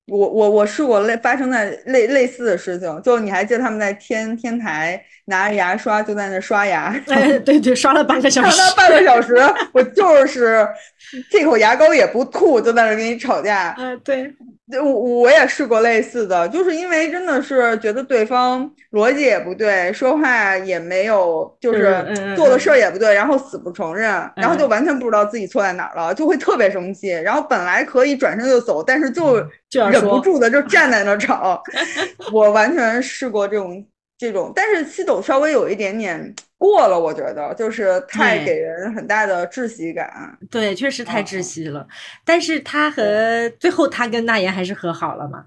[0.07, 8.51] 我我我试过类发生在类类似的事情，就你还记得他们在天天台拿着牙刷就在那刷牙，哎， 对对，刷了半个小时。
[8.51, 9.35] 刷了半个小时，
[9.73, 10.65] 我就是
[11.31, 13.75] 这口牙膏也不吐，就在那跟你吵架。
[13.79, 14.35] 嗯，对，对
[14.83, 27.11] 我我也试过类似的，就是因为真的是觉得对方逻辑也不对，说话也没有，就是做的事儿也不对，然后死不承认，然后就嗯完全不知道自己错在哪儿了，就会特别生气。
[27.11, 29.37] 然后本来可以转身就走，但是就
[29.71, 31.63] 忍不住的就站 在那儿吵。
[32.33, 33.85] 我完全试过这种
[34.17, 40.39] 这种，但是七斗稍微有一点点过了，我觉得就是太给人很大的窒息感。
[40.51, 41.87] 对，确实太窒哦息了。
[42.25, 45.47] 但是他和最后他跟那言还是和好了嘛？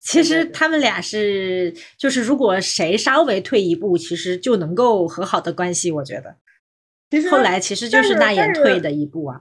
[0.00, 5.90] 其实他们俩是，就是如果谁稍微退一步，其实就能够和好的关系。
[5.90, 6.36] 我觉得，
[7.10, 9.40] 其实后来其实就是那言退的一步啊。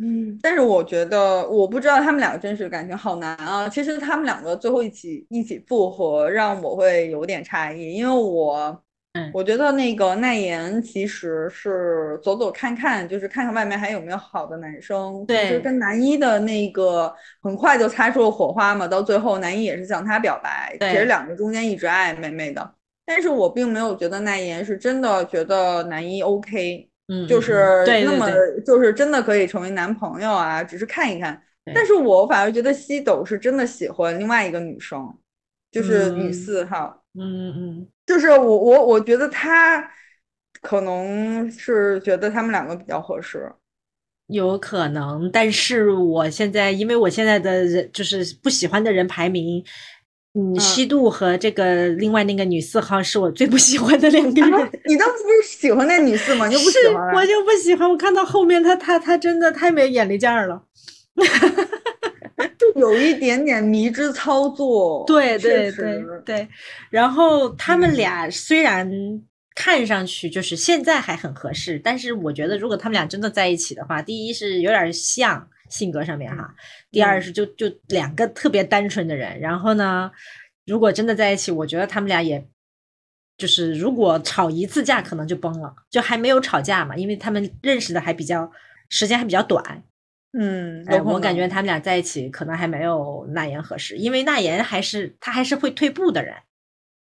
[0.00, 3.68] 嗯，但是我觉得，我不知道他们两个真实感情好难啊。
[3.68, 8.82] 其实他们两个最后一起一起复合，让我会有点诧异，因为我。
[9.14, 15.26] 嗯，我觉得那个奈言其实是走走看看，就是看看外面还有没有好的男生。
[15.26, 22.74] 对，就跟男一的那个很快就擦出了火花嘛，到最后男一也是向她表白，其实两个中间一直暧昧昧的。
[23.04, 28.30] 但是我并没有觉得奈言是真的觉得男一 OK，嗯，就是那么
[28.64, 31.42] 就是真的可以成为男朋友啊，只是看一看。
[31.74, 35.12] 但是我反而觉得西斗是真的喜欢另外一个女生，
[35.70, 37.02] 就是女四号。
[37.18, 37.88] 嗯嗯。
[38.06, 39.88] 就是我我我觉得他
[40.62, 43.52] 可能是觉得他们两个比较合适，
[44.26, 45.30] 有可能。
[45.30, 49.64] 但是我现在因为我现在的人就是不喜欢的人排名，
[50.34, 54.70] 嗯，西渡和这个另外那个女四号是我最不喜欢的两个人。
[54.84, 56.46] 你当时不是喜欢那女四吗？
[56.46, 57.14] 你就不喜欢？
[57.14, 57.90] 我就不喜欢。
[57.90, 60.62] 我看到后面她她她真的太没眼力见儿了。
[62.56, 66.48] 就有一点点迷之操作， 对对对对。
[66.90, 68.88] 然后他们俩虽然
[69.54, 76.54] 看上去就是现在还很合适，但是我觉得如果他们俩真的在一起的话，第一是有点像性格上面哈，
[76.90, 79.40] 第二是就就两个特别单纯的人。
[79.40, 80.10] 然后呢，
[80.66, 82.46] 如果真的在一起，我觉得他们俩也
[83.38, 88.52] 就是如果吵一次架可能就崩了，就还没有吵架嘛，因为他们认识的还比较
[88.90, 89.82] 时间还比较短。
[90.32, 96.36] 嗯，我感觉他们俩在一起可能还没有那言合适，因为那言还是他还是会退步的人，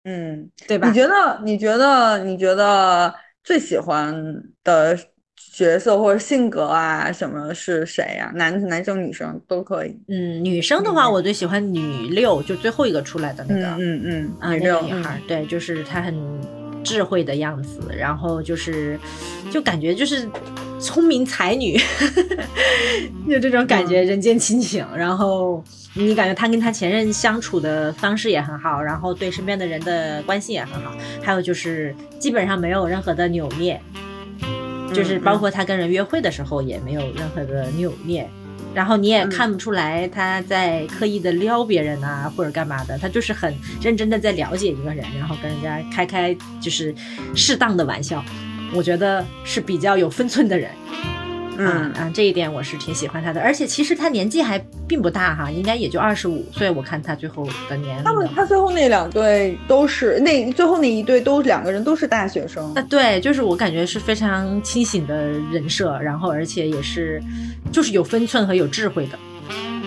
[0.04, 0.88] 嗯，对吧？
[0.88, 1.40] 你觉得？
[1.42, 2.24] 你觉得？
[2.24, 4.14] 你觉得最喜欢
[4.62, 4.98] 的
[5.56, 8.30] 角色或者性格啊什么是谁呀？
[8.34, 9.98] 男男生女生都可以。
[10.06, 16.14] 嗯，女生的话，我最喜欢女六，就最后一个出来的那个，嗯嗯啊，那个女孩，对，就是她很
[16.84, 19.00] 智慧的样子，然后就是
[19.50, 20.28] 就感觉就是。
[20.78, 21.74] 聪明才女，
[23.26, 24.86] 就这种感觉，人间清醒。
[24.94, 25.64] 然后
[25.94, 30.94] 你感觉他跟他前任相处的方式也很好，然后对身边的人的关系也很好。
[31.22, 33.80] 还有就是基本上没有任何的扭捏，
[34.96, 38.26] 就是包括他跟人约会的时候也没有任何的扭捏。
[38.74, 46.94] 然后你也看不出来他在刻意的撩别人啊，或者干嘛的，他就是很认真的在了解一个人，然后跟人家开开就是
[47.34, 48.22] 适当的玩笑。
[48.74, 50.70] 我觉得是比较有分寸的人，
[51.58, 53.40] 嗯嗯，这一点我是挺喜欢他的。
[53.40, 56.70] 而且其实他年纪还并不大哈，应该也就二十五岁。
[56.70, 62.72] 我看他最后的年龄，他们他最后那两对都是那最后那一对都两个人都是大学生。
[62.74, 67.22] 啊，对，就是我感觉是非常清醒的人设，然后而且也是
[67.72, 69.18] 就是有分寸和有智慧的。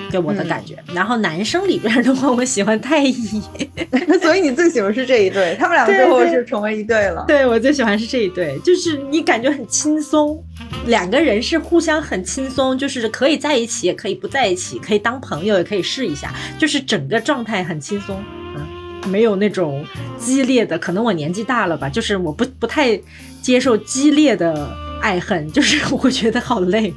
[0.09, 3.41] 给我的感觉，然后男生里边的话，我喜欢太乙，
[4.21, 7.23] 所以你最喜欢是这一对，他们两个最后是成为一对了。
[7.27, 10.43] 对我最喜欢是这一对，就是你感觉很轻松，
[10.87, 18.21] 两个人是互相很轻松，就是可以在一起，也可以不在一起，可以当朋友，也可以试一下，就是整个状态很轻松，
[18.55, 19.85] 嗯，没有那种
[20.17, 22.99] 激烈的，可能我年纪大了吧，就是我不不太
[23.41, 24.69] 接受激烈的
[25.01, 26.93] 爱恨，就是我会觉得好累。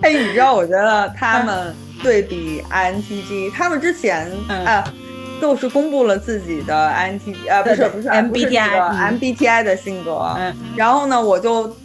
[0.02, 1.74] 哎，你知道，我觉得他们。
[2.02, 4.82] 对比 INTG，他们之前啊，
[5.38, 10.34] 都是公布了自己的 INTG 啊，不是不是 MBTI MBTI 的性格。
[10.38, 11.76] 嗯，然后呢，我就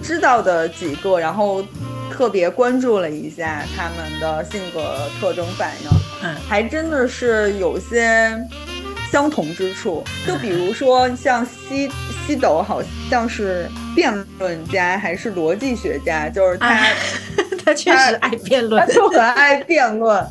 [0.00, 1.60] 知道的几个，然后
[2.08, 5.90] 特别关注了一下他们的性格特征反应，
[6.22, 8.30] 嗯，还真的是有些
[9.14, 10.02] 相同之处。
[10.26, 11.88] 就比如说像西
[12.26, 16.80] 西斗，好像是辩论家还是逻辑学家，就是他。
[17.64, 20.22] 他确实爱辩论，他就很爱辩论，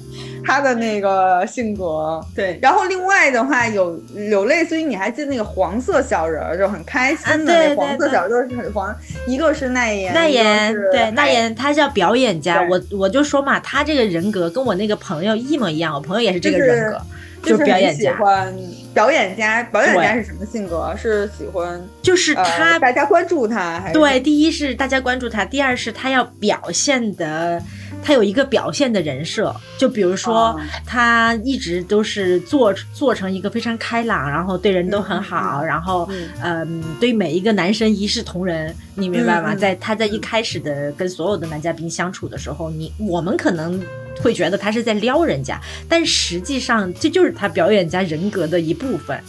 [0.46, 2.60] 他的那个性格对。
[2.62, 8.96] 然后另外的话，有有类似于你还记得那个黄色小人，就很开心的那黄色小人，就是很黄。
[9.26, 12.62] 一个是奈言，奈言对奈言，他叫表演家。
[12.70, 17.02] 我我就说嘛，他这个人格跟我那个朋友一模一样，我朋友也是这个人格。
[17.44, 18.54] 就是表演喜欢
[18.94, 20.96] 表演家，表演家是什么性格？
[20.98, 24.20] 是喜欢，就是他，大家关注他，还是对？
[24.20, 27.62] 第一是大家关注他，第二是他要表现的，
[28.04, 29.56] 他有一个表现的人设。
[29.78, 36.10] 就比如说，他一直都是做做成一个非常开朗，然后对人都很好，然后
[36.42, 39.56] 嗯，对每一个男生一视同仁，你明白吗？
[39.56, 43.82] 在他在一开始的跟所有的男嘉宾相处的时候，你我们可能。
[44.22, 49.20] 会觉得他是在撩人家，但实际上这就是他表演家人格的一部分。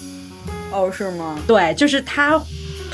[0.70, 1.38] 哦，是吗？
[1.46, 2.40] 对，就是他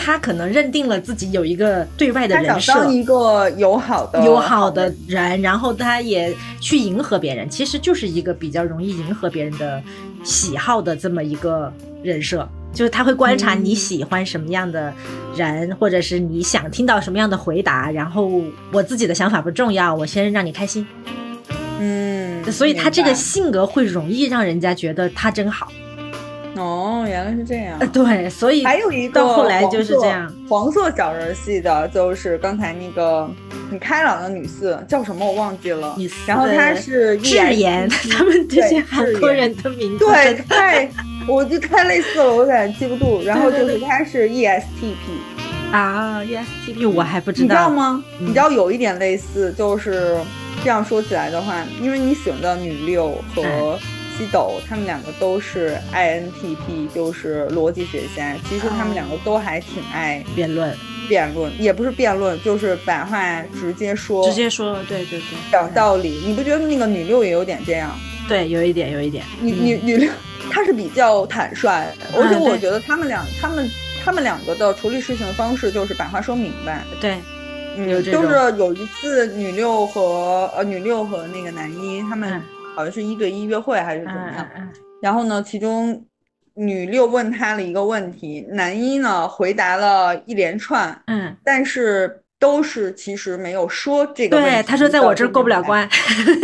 [0.03, 9.83] 他可能认定了自己有一个对外的人设，想当一个友好的友好的人，然后他也去迎合别人，其实就是一个比较容易迎合别人的
[10.25, 11.71] 喜好的这么一个
[12.03, 12.49] 人设。
[12.73, 14.95] 就是他会观察你喜欢什么样的
[15.37, 18.31] 人，或者是你想听到什么样的回答，然后
[18.73, 20.87] 我自己的想法不重要，我先让你开心。
[21.81, 25.71] 嗯，所以他这个性格会容易让人家觉得他真好。
[26.61, 27.87] 哦，原来是这样呃，。
[27.89, 30.33] 对，所以还有一个到后来就是这样。
[30.49, 33.29] 黄色小人系的，就是刚才那个
[33.71, 35.97] 很开朗的女四叫什么我忘记了
[36.27, 40.91] 然后她是 E 智妍他们这些韩国人的名字对太，
[41.27, 43.23] 我就太类似了，我有点记不住。
[43.25, 47.71] 然后就是她是 E ESTP，啊，ESTP 我还不知道你知道道。
[47.71, 48.05] 吗？
[48.21, 50.17] 嗯你知道有一点类似，就是
[50.63, 53.79] 这样说起来的话，因为你喜欢的女六和嗯
[54.21, 58.37] 西斗，他们两个都是 INTP，就是逻辑学家。
[58.47, 60.77] 其实他们两个都还挺爱辩论，
[61.09, 66.21] 辩论，也不是辩论，就是把话直接说，直接说，对对对，讲道理。
[66.27, 67.99] 你不觉得那个女六也有点这样？
[68.29, 69.25] 对，有一点，有一点。
[69.41, 70.13] 女嗯女女六，
[70.53, 73.69] 她是比较坦率，而且我觉得他们俩，他们
[74.05, 76.85] 他们两个的处理事情的方式就是把话说明白。
[77.01, 77.17] 对，
[77.77, 82.43] 嗯，就是有一次女六和呃女六和那个男一他们嗯
[82.77, 84.49] 好像是一对一约会还是怎嗯么样
[85.03, 86.05] 然后呢，其中
[86.55, 94.51] 女六问他了一个问题，男一呢回答了一连串，嗯，但是都是其实没有说这个问题。
[94.51, 95.63] 对，他说在我这儿过不了。
[95.63, 95.89] 关。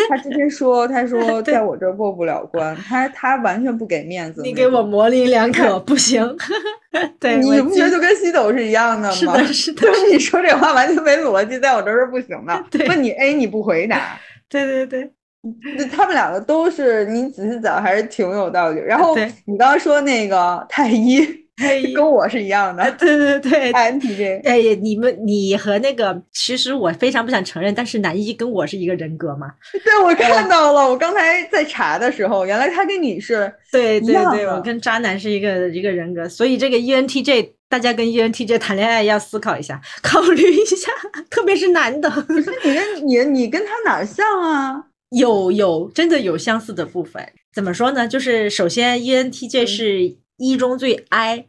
[0.08, 4.42] 他直接说，他说 在我这儿过不了关，他他完全不给面子。
[4.42, 6.36] 你给我模棱两可， 不行。
[7.20, 9.12] 对，你不觉得就跟西斗是一样的吗？
[9.14, 12.64] 是的，是的就，是你说这话完全没逻辑，在我这儿是不行的。
[12.70, 14.18] 对问你 A 你不回答，
[14.48, 15.08] 对对对，那
[15.92, 18.80] 他们两个都是你仔细讲还是挺有道理。
[18.80, 21.26] 然后对你刚刚说那个太医，
[21.56, 23.72] 太医跟我是一样的哎对对对。
[23.72, 24.42] ，INTJ。
[24.44, 29.48] 哎，你们你和那个，其实我非常不想承认，但是男一跟我是一个人格嘛。
[29.84, 40.92] 对，我看到了，我刚才在查的时候，原来他跟你是对对对，我跟渣男是一个一个人格，所以这个 E ENTJ，大家跟 E ENTJ 谈恋爱要思考一下， 考虑一下，
[41.30, 42.12] 特别是男的，
[42.64, 44.84] 你跟你你跟他哪儿像啊？
[45.10, 47.32] 有有真的有相似的部分。
[47.52, 48.06] 怎么说呢？
[48.06, 51.46] 就是首先 E ENTJ 是一中最 I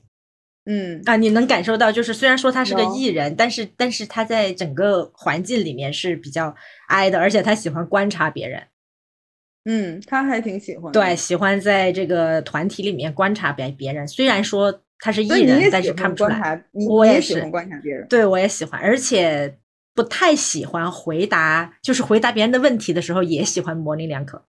[0.70, 6.54] 嗯啊，你能感受到，就是虽然说他是个有 E 人，但是但是他在整个环境里面是比较
[6.88, 8.64] I 的，而且他喜欢观察别人。
[9.64, 10.92] 嗯，他还挺喜欢。
[10.92, 14.08] 对，喜欢在这个团体里面观察别别人。
[14.08, 16.66] 虽然说他是艺人，但是看不出来。
[16.72, 18.06] 我也是你也喜欢观察别人。
[18.10, 19.58] 对我也喜欢，而且
[19.98, 24.46] 不太喜欢回答，就是回答别人的问题的时候，也喜欢模棱两可。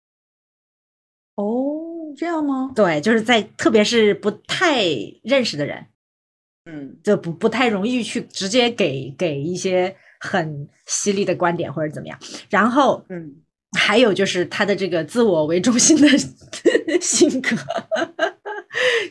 [1.35, 2.73] 哦，这样吗？
[2.75, 4.83] 对，就是在特别是不太
[5.23, 5.89] 认识的人，
[6.65, 12.19] 嗯就不不太容易去直接给给一些很犀利的观点或者怎么样。
[12.49, 13.43] 然后嗯
[13.77, 16.09] 还有就是他的这个自我为中心的
[17.03, 17.55] 性格，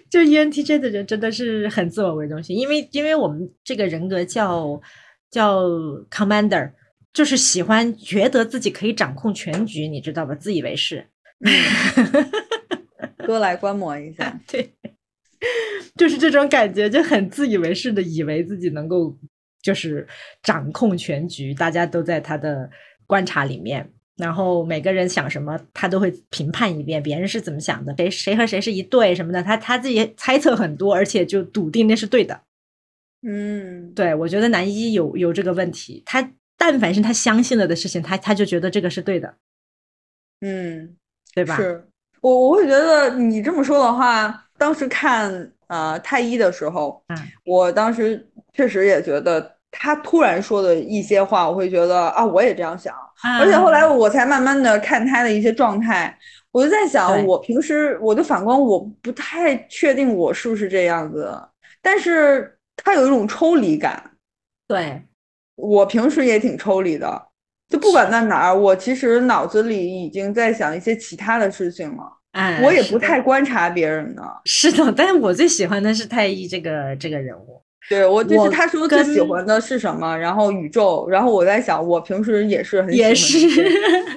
[0.10, 4.82] 就 E ENTJ 的人真的是很自我为中心，因为因为我们这个人格叫
[5.34, 5.64] 叫
[6.12, 6.72] commander，
[7.12, 10.36] 就是喜欢觉得自己可以掌控全局，你知道吧？
[10.36, 11.08] 自以为是，
[13.26, 14.40] 多来观摩一下。
[14.48, 14.72] 对，
[15.98, 19.18] 就是这种感觉，就很自以为是的，以为自己能够
[19.64, 20.08] 就是
[20.44, 22.70] 掌控全局，大家都在他的
[23.08, 23.90] 观察里面。
[24.16, 32.40] 然后每个人想什么，他都会评判一遍，别人是怎么想的，谁谁和谁是一对什么的，他他自己猜测很多，而且就笃定那是对的。
[33.26, 39.36] 嗯，对我觉得男一有有这个问题，他但凡是他相信了的事情，他他就觉得这个是对的，
[40.42, 40.96] 嗯，
[41.34, 41.56] 对吧？
[41.56, 41.88] 是
[42.22, 52.94] 我我会觉得你这么说的话，当时看呃太一的时候，嗯我当时确实也觉得他突然说的一些话，我会觉得啊，我也这样想。
[53.40, 56.18] 而且后来我才慢慢的看他的一些状态，
[56.52, 61.32] 我就在想，我平时我就反观，我不太确定我是不是这样子，
[61.82, 64.12] 但是他有一种抽离感。
[64.68, 65.02] 对
[65.56, 67.28] 我平时也挺抽离的，
[67.70, 74.24] 就不管在哪儿，我其实脑子里已经在想一些其他的事情了，哎，我也不太观察别人的。
[74.46, 77.63] 是的，但是我最喜欢的是太一这个这个人物。
[77.90, 83.38] 对我就是他说最喜欢的是什么，然后宇宙，然后我在想，我平时也是很喜欢也是，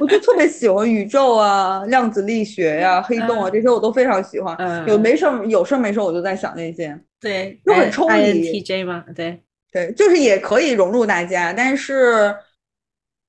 [0.00, 4.54] 我就特别喜欢宇宙啊、量子力学呀、黑洞啊嗯这些我都非常喜欢。
[4.58, 9.04] 嗯有没事儿有事儿没事儿我就在想那些，对，就很抽离 INTJ 吗？
[9.14, 9.40] 对，
[9.72, 12.34] 对，就是也可以融入大家，但是，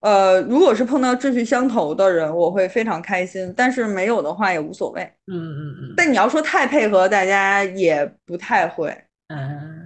[0.02, 5.02] 呃，如果是碰到志趣相投的人，我会非常开心；但是没有的话也无所谓。
[5.26, 8.96] 嗯嗯嗯但你要说太配合大家，也不太会。
[9.30, 9.77] 嗯，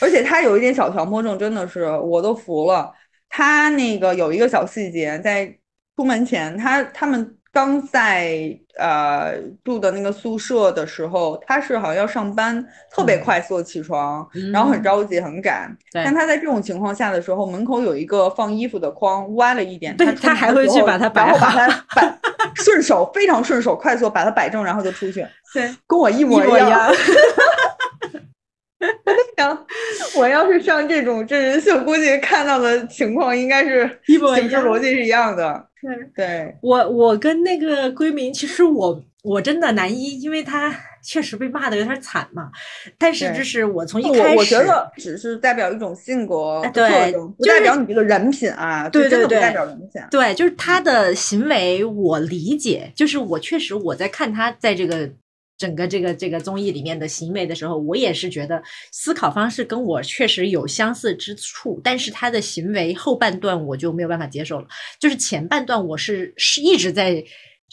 [0.00, 2.92] 而且他有一点小强迫症，真的是我都服了。
[3.28, 5.46] 他那个有一个小细节，在
[5.96, 9.34] 出门前，他他们刚在呃
[9.64, 15.76] 住的那个宿舍的时候，他是好像要上班，特别快速的起床，然后很着急很赶。
[15.92, 22.18] 但他在这种情况下的时候，门口有一个放衣服的筐歪了一点，他他还会去把它摆好，把它摆
[22.54, 25.26] 顺手，非常顺手，快速把它摆正，然后就出去。
[25.52, 26.90] 对，跟我一模一样。
[29.04, 29.66] 我在想，
[30.16, 35.66] 我要是上这种真人秀，估计看到的情况应该是形式逻辑是一样的。
[35.80, 40.74] 对，对我我跟那个闺蜜，其实我我真的男一，因为他
[41.04, 42.50] 确实被骂的有点惨嘛。
[42.98, 48.88] 但是就是我从一开始，我觉得只是代表一种性格特征，不代表你这个人品啊。
[48.88, 49.88] 对对对，不代表人品。
[50.10, 55.08] 对，就是他的行为，我理解，就是我确实我在看他在这个。
[55.58, 64.66] 整个这个这个综艺里面的行为的时候，我也是觉得思考方式跟我确实有相似之处，但是他的行为后半段我就没有办法接受了。
[65.00, 67.24] 就是前半段我是是一直在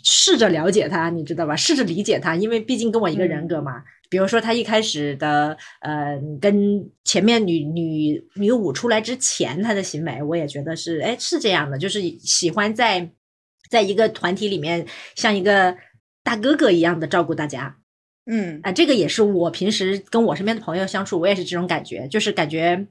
[0.01, 1.57] 试着了解他，你知道吧？
[1.57, 3.84] 试着理解他，因为毕竟跟我一个人格嘛。
[4.09, 13.09] 比如说他一开始的呃，跟前面女女女五出来之前他的行为，我也觉得是哎是这样的，就是喜欢在
[13.69, 15.75] 在一个团体里面像一个。
[16.24, 17.78] 大哥哥一样的照顾大家，
[18.26, 22.88] 嗯啊，这个也是我平时跟我身边的朋友相处，我也是这种感觉，就是感觉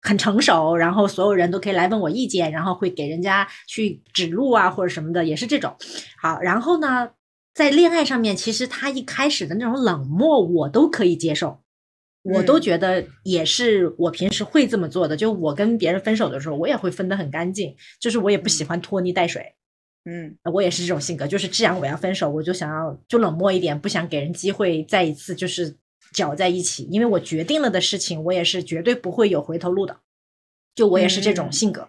[0.00, 5.76] 很成熟，然后所有人都可以来问我意见，然后会给人家去指路啊或者什么的，也是这种。
[6.22, 7.10] 好，然后呢，
[7.52, 11.60] 在恋爱上面，其实他一开始的那种冷漠，我都可以接受，
[12.22, 15.16] 我都觉得也是我平时会这么做的。
[15.16, 19.54] 就我跟别人分手的时候，我也会分得很干净，就是我也不喜欢拖泥带水。
[20.08, 25.76] 嗯，我也是这种性格，就是既然我要分手，我就想要就冷漠一点，不想给人机会再一次就是
[26.12, 29.98] 搅在一起，因为我决定了的事情，我也是绝对不会有回头路的。
[30.76, 31.88] 就我也是这种性格，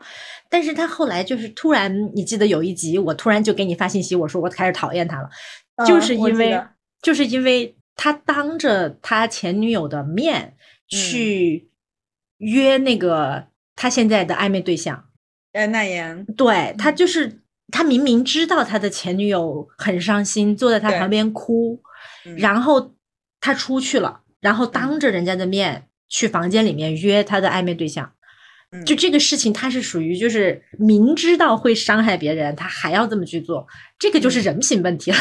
[0.49, 5.30] 但是他后来就是突然，你记得有一集，我突然就给你发信息，我说我开始讨厌他了，
[5.86, 6.59] 就是因为
[7.01, 10.55] 就是因为他当着他前女友的面
[10.88, 11.70] 去
[12.38, 15.09] 约那个他现在的暧昧对象，
[15.51, 17.41] 哎，那言，对他就是。
[17.72, 21.82] 他明明知道他的前女友很伤心，坐在他旁边哭，
[22.38, 22.93] 然后
[23.41, 28.11] 他出去了，然后当着人家的面去房间里面约他的暧昧对象，
[28.86, 33.68] 就这个事情他是属于就是明知道会伤害别人，他还要这么去做，
[33.99, 35.18] 这个就是人品问题了。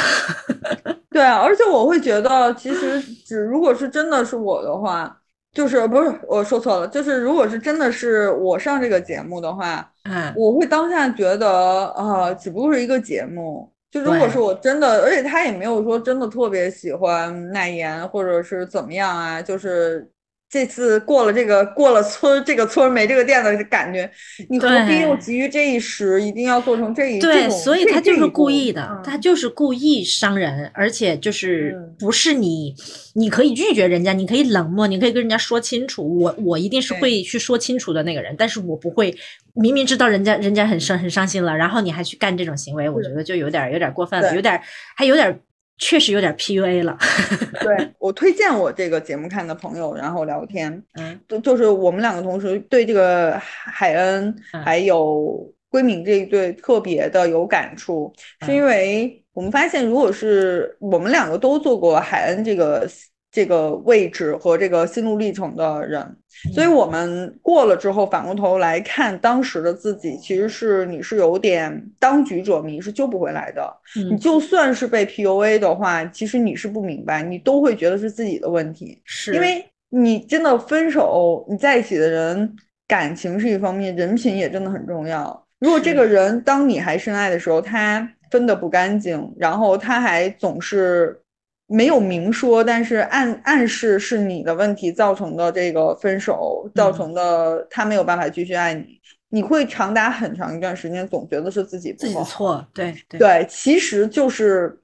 [1.11, 5.21] 对啊，而且我会觉得，其实只如果是真的是我的话。
[5.57, 13.73] 就是不是我说错了，就是如果是真的是我上这个节目的话，嗯，我会当下觉得啊，只不过是一个节目。
[13.91, 20.07] 就如果是我真的，而且他也没有说真的特别喜欢奈言，或者是怎么样啊，就是。
[20.49, 24.09] 这次过了这个过了村这个村没这个店的感觉，
[24.49, 31.77] 你何必又急于这一时，一定要做成这一对，所以他就是故意的，他就是故意伤人，而且就是。
[31.99, 32.75] 不是你，
[33.15, 39.17] 你可以拒绝人家，你可以冷漠，你可以跟人家说清楚，我我一定是会去说清楚的那个人，但是我不会
[39.55, 44.61] 明明知道人家人家很伤很伤心了，然后你还去干这种行为，我觉得就有点有点过分了，有点
[44.95, 45.41] 还有点。
[45.79, 46.97] 确实有点 PUA 了。
[47.61, 58.13] 对我推荐我这个节目看的朋友，然后聊天，嗯，就就是我们两个同时对这个海恩还有归敏这一对特别的有感触，
[58.45, 62.89] 是因为我们发现，如果是我们两个都做过海恩这个。
[63.37, 66.17] 这个位置和这个心路历程的人，
[66.55, 73.71] 所以我们过了之后，反过头来看当时的自己，其实是你是有点当局者迷，是救不回来的。
[74.11, 82.57] 你就算是被 PUA 的话，其实你是不明白，你都会觉得是自己的问题，是因为你真的分手，你在一起的人
[82.89, 85.47] 感情是一方面，人品也真的很重要。
[85.61, 91.21] 如果这个人当你还深爱的时候，他分的不干净，然后他还总是。
[91.69, 98.85] 没有明说，但是暗暗示是你的问题造成的这个分手造成的，他没有办法继续爱你，
[99.31, 104.79] 你会长达很长一段时间总觉得是自己自己的错，对对，其实就是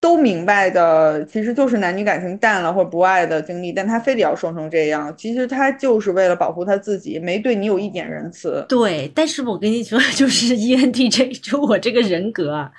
[0.00, 8.64] 都明白的，其实就是男女感情淡了或者不爱的经历，但他非得要说成这样，其实他就是为了保护他自己，没对你有一点仁慈。
[8.66, 12.70] 对，但是我跟你说， 就是 ENTJ，就我这个人格。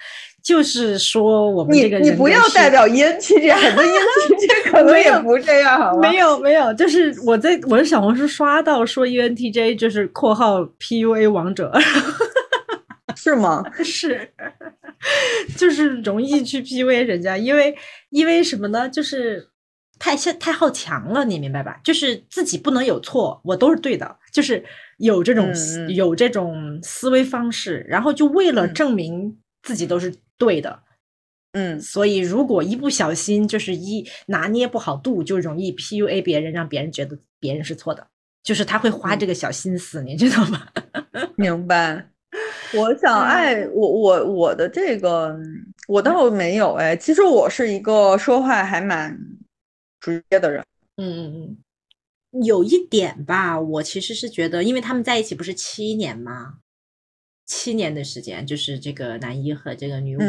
[0.46, 6.08] 就是说，我们这个人，你你不要代表 ENTJ，很多 ENTJ 可能也不这样，好吗？
[6.08, 11.74] 没有没有，就是我在我的小红书刷到说 ENTJ 就是括号 PUA 王者，
[13.18, 13.64] 是吗？
[13.84, 14.30] 是，
[15.58, 17.76] 就是容易去 PUA 人家，因为
[18.12, 18.88] 因为什么呢？
[18.88, 19.50] 就是
[19.98, 21.80] 太太好强了，你明白吧？
[21.84, 24.64] 就是自己不能有错，我都是对的，就是
[25.00, 25.52] 有这种
[25.90, 30.84] 有这种思维方式，然后就为了证明自己都是对的，
[31.54, 38.08] 嗯，所以如果一不小心就是一拿捏不好度，就容易 PUA 别人，让别人觉得别人是错的，
[38.44, 40.68] 就是他会花这个小心思，你知道吗？
[41.38, 42.10] 明白。
[42.74, 45.38] 我想爱我我我的这个
[45.88, 49.18] 我倒没有哎，其实我是一个说话还蛮。
[50.02, 50.64] 直接的人，
[50.98, 51.58] 嗯嗯
[52.32, 56.60] 嗯，有一点吧，我其实是觉得，因为他们在一起不是七年吗？
[57.46, 60.22] 七年的时间，就是这个男一和这个女五，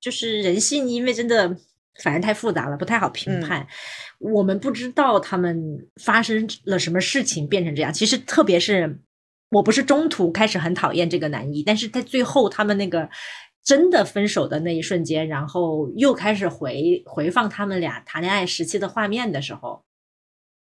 [0.00, 1.56] 就是人性，因为真的
[2.02, 3.66] 反正太复杂了，不太好评判。
[4.18, 7.92] 我们不知道他们发生了什么事情变成这样。
[7.92, 9.00] 其实，特别是
[9.50, 13.08] 我不是中途开始很讨厌这个男一，但是在最后他们那个。
[13.64, 19.84] 真的分手的那一瞬间，然后又开始回回放他们俩谈恋爱时期的画面的时候，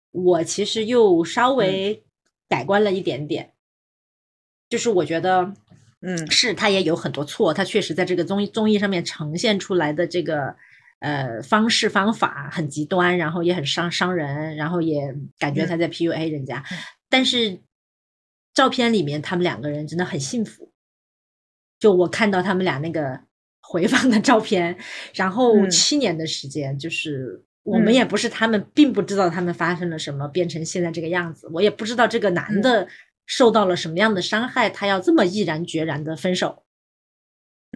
[0.10, 2.04] 我其实又稍微
[2.48, 3.54] 改观了一点点。
[4.70, 5.54] 就是我觉得，
[6.02, 10.56] 嗯，是他也有很多错，他确实在这个综艺综艺上面呈现出来的这个
[11.00, 16.64] 呃方式方法很极端，然后也很伤伤人，然后也感觉他在 PUA 人家。
[17.10, 17.60] 但是
[18.54, 20.72] 照片里面他们两个人真的很幸福。
[21.80, 23.22] 就我看到他们俩那个
[23.62, 24.78] 回放的照片，
[25.14, 31.50] 然后七年的时间，就是我们也不是他们，并不知道他们发生了什么，变成现在这个样子。
[31.54, 32.86] 我也不知道这个男的
[33.30, 36.64] 受到了什么样的伤害，他要这么毅然决然的分手。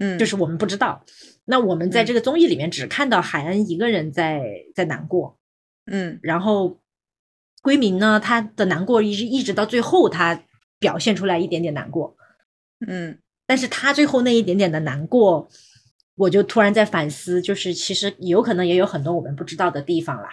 [0.01, 1.05] 嗯，就是我们不知道。
[1.45, 4.41] 那我们在这个综艺里面只看到海恩一个人在
[4.73, 5.37] 在难过。
[5.85, 6.81] 嗯，然后
[7.61, 10.43] 归明呢，他的难过一直一直到最后，他
[10.79, 12.17] 表现出来一点点难过。
[12.87, 13.19] 嗯。
[13.45, 15.47] 但是他最后那一点点的难过，
[16.15, 20.29] 我就突然在反思，就是其实有可能也有很多我们不知道的地方啦。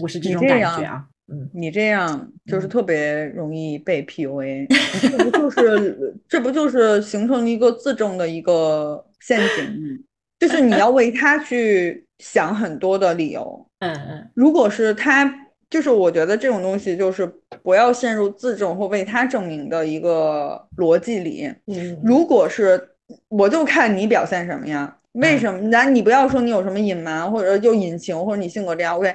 [0.00, 4.66] 我是这种感觉啊，嗯，你这样就是特别容易被 PUA，
[5.00, 10.04] 这不就是这不就是形成一个自证的一个陷阱？
[10.38, 13.66] 就是你要为他去想很多的理由。
[13.80, 15.44] 嗯嗯，如果是他。
[15.70, 17.30] 就是我觉得这种东西就是
[17.62, 21.44] 不要陷入自证或为他证明的一个逻辑里。
[21.66, 22.82] 嗯，如果是
[23.28, 24.96] 我就看你表现什么呀？
[25.12, 25.70] 为什么？
[25.70, 28.96] 咱你不要说你有什么隐瞒或者就隐情或者你性格这样。
[28.96, 29.14] OK，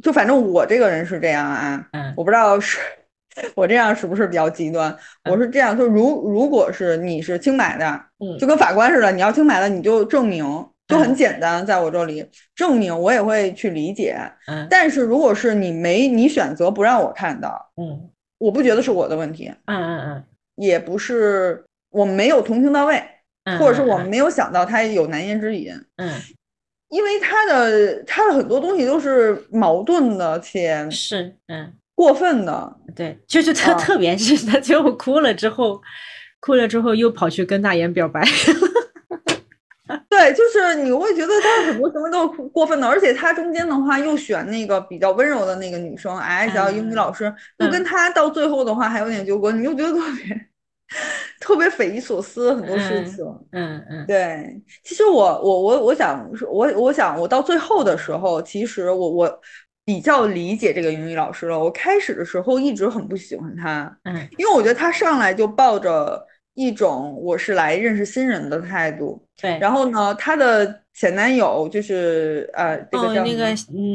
[0.00, 1.88] 就反正我这个人是这样啊。
[1.92, 2.78] 嗯，我不知道是
[3.54, 4.96] 我这样是不是比较极端？
[5.28, 10.44] 我是这样，就如如果是你是清白的，嗯，就跟法官似的，你要清白的你就证明。
[10.88, 14.18] 就很简单，在我这里证明我也会去理解。
[14.46, 19.50] 嗯，但是如果是你没你选择不让我看到，嗯，我不觉得是我的问题。
[19.64, 20.24] 嗯嗯嗯，
[20.56, 23.02] 也不是我没有同情到位，
[23.58, 25.72] 或者是我没有想到他有难言之隐。
[25.96, 26.10] 嗯，
[26.92, 32.76] 因为他的他的很多东西都是矛盾的，且是嗯过分的。
[32.94, 35.80] 对，就是他，特别是他最后哭了之后，
[36.38, 38.22] 哭了之后又跑去跟大眼表白。
[40.10, 50.46] 对，就是你会觉得他很多行为都是过分的，而且他中间的话又选那个比较温柔的那个女生，矮小英语老师，又跟他到最后的话还有点纠葛，你又觉得特别
[51.40, 53.24] 特别匪夷所思，很多事情。
[53.52, 59.40] 嗯嗯，对，其实我我我我想我我想我到最后的时候，其实我我
[59.84, 61.58] 比较理解这个英语老师了。
[61.58, 66.26] 我开始的时候一直很不喜欢他，嗯，因为我觉得他上来就抱着。
[66.54, 69.58] 一种我是来认识新人的态度，对。
[69.58, 73.46] 然后呢，他的前男友就是呃，这个叫那个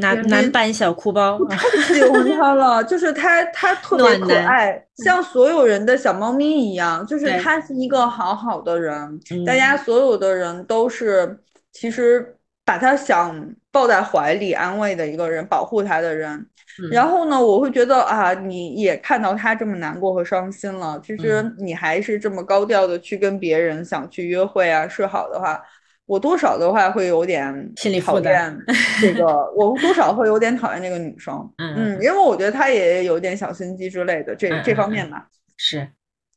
[0.02, 1.58] 男男版小哭包，太
[1.94, 11.40] 喜欢他了，就是他他特别可爱，像所有人的小猫咪一样，就是他是一个好好的人，大家所有的人都是
[11.72, 12.36] 其实
[12.66, 16.48] 把他想抱在怀里安慰的一个人，保护他的人。
[16.92, 21.00] 然后呢，我会觉得啊，你也看到他这么难过和伤心了。
[21.04, 25.60] 其实你还是这么高调的去跟别人想去约会啊，示好的话，
[26.08, 28.58] 我多少的话会有点心里讨厌
[29.00, 31.48] 这个，我多少会有点讨厌这个女生。
[31.60, 35.28] 嗯，因为我觉得她也有点小心机之类的这这方面吧。
[35.58, 35.88] 是，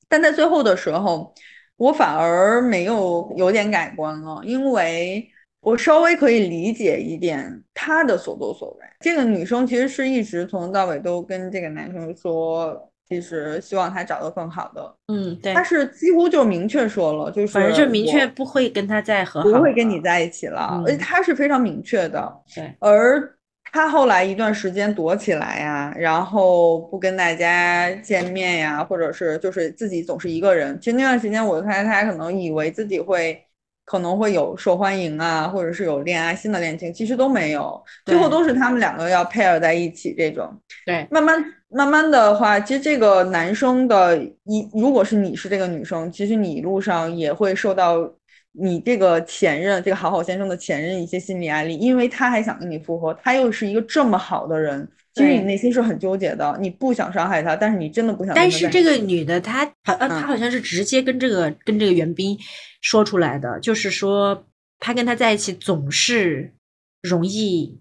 [0.08, 1.32] 但在最后的时候，
[1.76, 5.26] 我反而没有有点改观了，因为。
[5.62, 8.86] 我稍微可以理解一点她的所作所为。
[9.00, 14.94] 这个女生其实是一直从头到尾都跟这个男生说，其实希望他找到更好的。
[15.08, 20.82] 嗯，对，他是几乎就明确说了，就是反正就明确不会跟他再和好，不会跟你在一起了。
[20.86, 22.32] 而且他是非常明确的。
[22.54, 23.36] 对，而
[23.72, 30.78] 他后来一段时间躲起来呀，然后不跟大家见面呀，或者是就是自己总是一个人。
[30.80, 33.44] 其实那段时间，我看他可能以为自己会。
[33.90, 40.48] 可能会有受欢迎啊，或者是有恋爱新的恋情，其实都没有，最后都是他们两个要 pair 在一起这种。
[40.86, 48.08] 对，慢慢慢慢的话，其实这个男生的一，如果是你是这个女生，其实你一路上也会受到
[48.52, 54.88] 你这个前任，这个好好先生的前任一些心理压力，因为他还想跟你复合，他又是一个这么好的人。
[55.12, 58.32] 其实你内心是很纠结的，你不想伤害他，但是你真的不想。
[58.32, 62.38] 但是这个女的，她好，呃，她好像是直接跟这个跟这个袁斌
[62.80, 64.46] 说出来的，就是说
[64.78, 66.54] 她跟他在一起总是
[67.02, 67.76] 容易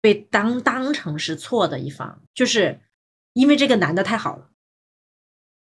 [0.00, 2.80] 被当当成是错的一方，就是
[3.34, 4.48] 因为这个男的太好了。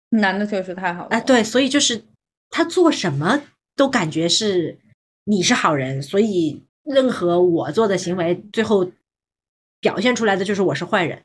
[0.10, 2.04] 男的确实太好了，哎，对，所以就是
[2.50, 3.42] 他做什么
[3.78, 4.78] 都感觉是
[5.24, 8.92] 你是好人，所以任何我做的行为最后。
[9.84, 11.22] 表现出来的就是我是坏人，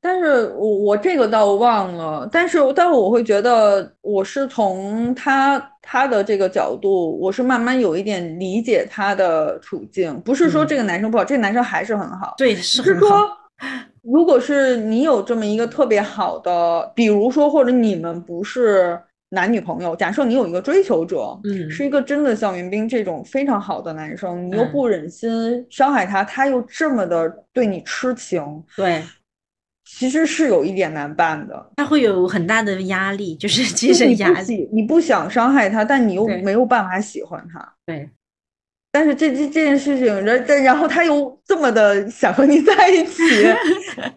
[0.00, 13.30] 但是我我这个倒忘了，但是但是我会觉得我是从他他的这个角度，我是慢慢有一点理解他的处境，不是说这个男生不好，这个男生还是很好，对，是说
[14.02, 19.00] 如果是你有这么一个特别好的，比如说或者你们不是。
[19.34, 29.02] 男女朋友，假设你有一个追求者，嗯，是一个真的像云冰这种非常好的男生，你又不忍心伤害他，他又这么的对你痴情，对，
[29.86, 31.70] 其实是有一点难办的。
[31.76, 34.68] 他会有很大的压力，就是精神压力。
[34.70, 37.72] 你不想伤害他，但你又没有办法喜欢他。
[37.86, 38.10] 对，
[38.90, 43.22] 但是这这这件事情，然然后他又这么的想和你在一起，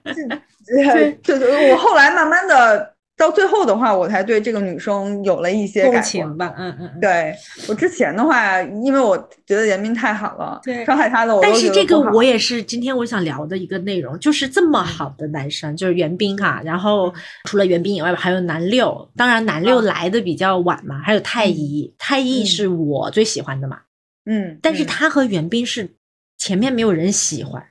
[1.23, 2.94] 这这我后来慢慢的。
[3.17, 6.53] 到最后的话，我才对这个女生有了一些感情吧。
[6.57, 7.33] 嗯嗯，对
[7.69, 11.41] 我之前的话，因为我觉得严斌太好了，对伤害他的我。
[11.41, 16.61] 但是这个我也是今天我想聊的一个内容，就是这么好的男生，就是袁斌哈。
[16.65, 17.13] 然后
[17.45, 21.01] 除了袁斌以外，还有南六，当然南六来的比较晚嘛。
[21.01, 23.79] 还有太医，太医是我最喜欢的嘛。
[24.25, 25.91] 嗯，但是他和袁斌是
[26.37, 27.63] 前面没有人喜欢。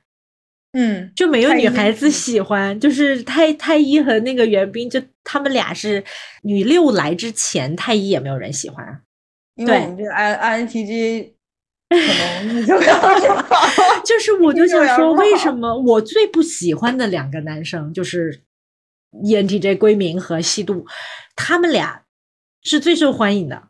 [0.73, 6.01] 嗯，就没有女孩子喜欢，就是太太医和那个袁冰，就他们俩是
[6.43, 9.01] 女六来之前，太一也没有人喜欢，
[9.55, 11.35] 因为我们这 I I N T G
[11.89, 12.79] 可能就
[14.05, 18.43] 就是我就想说，为什么我最不喜欢的两个男生就是
[19.23, 20.85] E N T J 归明和西渡，
[21.35, 22.03] 他们俩
[22.61, 23.69] 是最受欢迎的，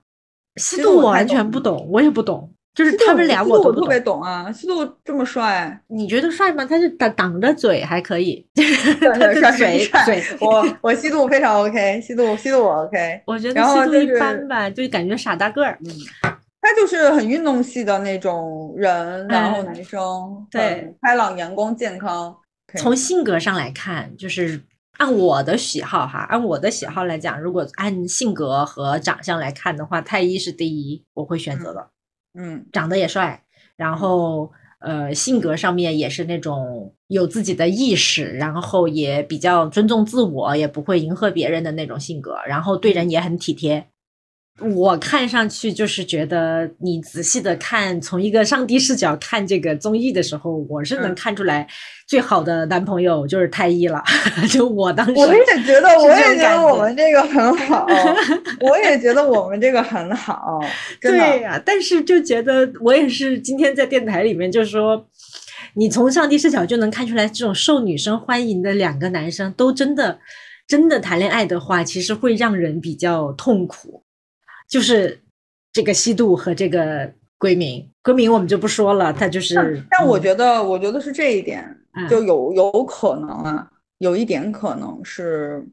[0.57, 2.54] 西渡我完全不懂，我也不懂。
[2.75, 4.51] 就是他们俩，我我特别懂啊。
[4.51, 6.65] 西渡这么帅，你觉得帅吗？
[6.65, 10.21] 他是挡挡着嘴还可以， 他的嘴嘴。
[10.41, 13.21] 我 我西渡非常 OK，西渡西渡我 OK。
[13.25, 15.79] 我觉得西渡一般吧，就感觉傻大个儿。
[15.85, 15.91] 嗯，
[16.61, 22.35] 他就是很运动系的那种人，然后男生，对，开朗、阳光、健康。
[22.77, 24.61] 从性格上来看，就是
[24.97, 31.87] 按我的喜好哈，按我的喜好来讲，如果按性格和长相来看的话，太一是第一，我会选择的。
[32.37, 33.43] 嗯，长得也帅，
[33.75, 43.87] 然后呃，性格上面也是那种有自己的意识，然后也比较尊重自我，也不会迎合别人的那种性格，然后对人也很体贴。
[44.61, 51.67] 我看上去就是觉得，你仔细的看，从一个上帝视角看这个综艺的时候，我是能看出来，
[52.07, 54.01] 最好的男朋友就是太一了。
[54.49, 57.85] 就我当时，我也觉得， 我也觉得我们这个很好，
[58.61, 60.61] 我也觉得我们这个很好。
[61.01, 65.05] 对呀，但是就觉得我也是今天在电台里面就说，
[65.73, 70.17] 你从上帝视角就能看出来，这种受女生欢迎的两个男生都真的
[70.65, 74.04] 真的谈恋爱的话，其实会让人比较痛苦。
[74.67, 75.21] 就是
[75.71, 79.83] 这个西渡和这个归明，归明我们就不说了，他就是。
[79.89, 81.63] 但我觉得，我觉得是这一点，
[82.09, 85.63] 就有有可能啊，有一点可能是，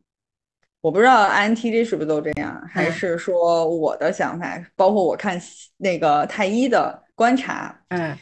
[0.80, 5.40] 我不知道 INTJ 是不是都这样，还是说我的想法，包括我看
[5.78, 8.16] 那个太一的观察，嗯，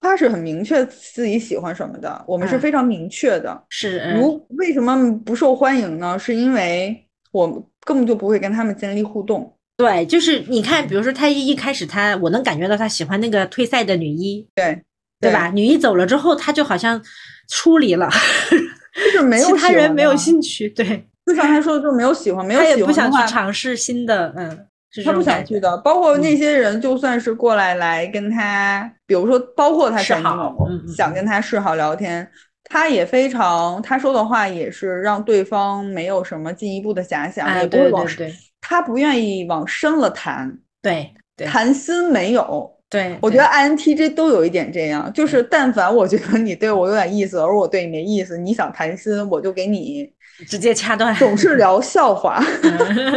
[0.00, 3.64] 他是很明确自己喜欢什么的，我们是非常明确的。
[3.70, 6.18] 是，如为什么不受欢迎呢？
[6.18, 7.66] 是因为我。
[7.86, 9.50] 根本就不会跟他们建立互动。
[9.76, 14.82] 对，就是你看，比如说他一一开始他，我能感觉到他喜欢那个退赛的女一，对
[15.20, 15.50] 对吧？
[15.54, 17.00] 女一走了之后，他就好像
[17.48, 18.08] 出离了，
[18.50, 20.68] 就是 没有其他人没有兴趣。
[20.70, 24.66] 对， 就像他说的，就没有喜欢，没有他也不想去尝试新的，嗯，
[25.04, 25.76] 他不想去的。
[25.78, 30.56] 包括那些人，就算是过来来跟他，比如说，包括他前女友，
[30.96, 32.26] 想跟他示好聊天。
[32.68, 38.32] 他也非常，他说的话也是让对方没有什么进一步的遐想，也不会往深。
[38.60, 41.12] 他不愿意往深了谈，对，
[41.46, 50.10] 谈心没有，对，我觉得 INTJ 都有一点这样，就是但凡我觉得你对我有点意思，而我对你没意思，你想谈心，我就给你
[50.48, 52.42] 直接掐断，总是聊笑话，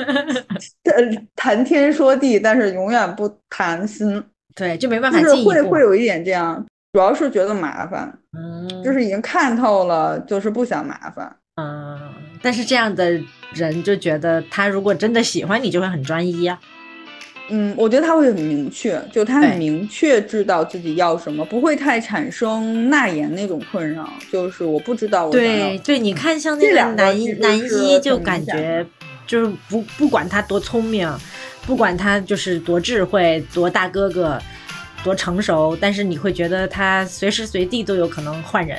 [1.36, 4.24] 谈天说地，但是永远不谈心。
[4.56, 11.36] 对，就没办法就是会会有一点这样，主要是觉得麻烦，嗯，就是已经看透了，就是不想麻烦。
[11.62, 12.00] 嗯，
[12.42, 13.20] 但是这样的
[13.54, 16.58] 人就觉得他如果真的喜欢你，就会很专一呀。
[17.52, 24.08] 嗯，我觉得他会很明确，就他很明确知道自己要什么，不会太产生纳言那种困扰。
[24.32, 28.86] 就是我不知道我对对，你看像那个男一男一，就感觉
[29.28, 31.12] 就是不不管他多聪明，
[31.66, 34.40] 不管他就是多智慧、多大哥哥、
[35.04, 38.78] 多成熟，但是你会觉得他随时随地都有可能换人。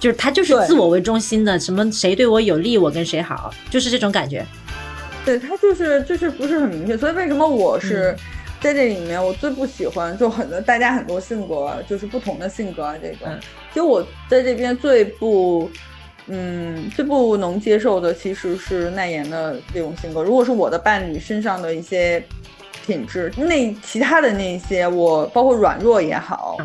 [0.00, 4.46] 就是他就是自我为中心的，什么谁对我有利，我跟谁好，就是这种感觉。
[5.24, 8.16] 对他就是就是不是很明确，所以为什么我是
[8.60, 13.28] 在这里面，我最不喜欢就很多大家很多性格就是不同的性格啊这种，
[13.72, 15.68] 其实我在这边最不
[16.28, 20.22] 嗯最不能接受的其实是耐言的这种性格。
[20.22, 22.22] 如果是我的伴侣身上的一些
[22.88, 26.56] 品质，那其他的那些我包括软弱也好，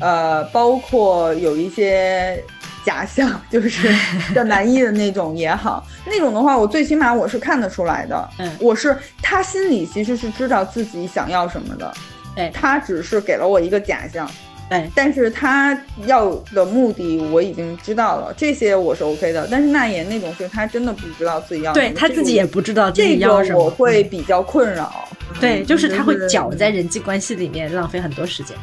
[0.00, 2.42] 呃，包括有一些。
[2.84, 3.94] 假象就是
[4.34, 8.28] 叫男一的那种也好，那种的话，我最起码我是看得出来的。
[8.38, 11.92] 嗯，我是他心里其实是知道自己想要什么的。
[12.34, 14.30] 对，他只是给了我一个假象。
[14.68, 19.48] 对，但是他要的目的我已经知道了，这些我是 OK 的。
[19.50, 25.08] 但是那言那种是他真的不知道自己要对他自己也不知道自己要什么，我会比较困扰。
[25.40, 28.56] 对，就是他会搅在人际关系里面，浪费很多时间。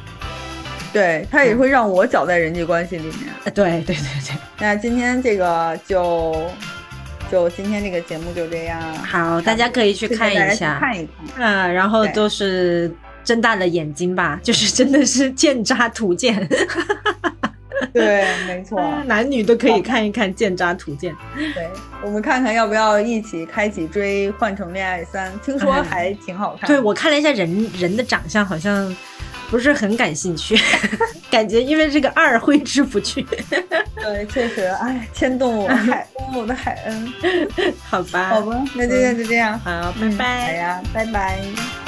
[0.94, 3.54] 对他也会让我搅在人际关系里面。
[3.54, 4.38] 对对对对。
[4.60, 6.34] 那今天这个就
[7.30, 8.82] 就今天这个节目就这样。
[8.96, 11.68] 好，大家可以去看一下，看一看。
[11.68, 12.90] 嗯，然后都是
[13.26, 16.48] 睁大了眼睛吧，就是真的是见渣图鉴。
[17.92, 21.14] 对，没错，男女都可以看一看剑渣图鉴。
[21.36, 21.68] 对，
[22.02, 26.68] 我们看看要不要一起开启追《换乘恋爱三》，听说还挺好看。
[26.68, 28.96] 对我看了一下人人的长相，好像。
[29.48, 30.58] 不是很感兴趣，
[31.30, 33.22] 感觉因为这个二挥之不去。
[33.96, 37.14] 对，确实，哎，牵动我海恩， 我的海恩。
[37.88, 40.48] 好吧，好吧，那今天就这样，好，拜拜。
[40.48, 41.85] 好呀，拜拜。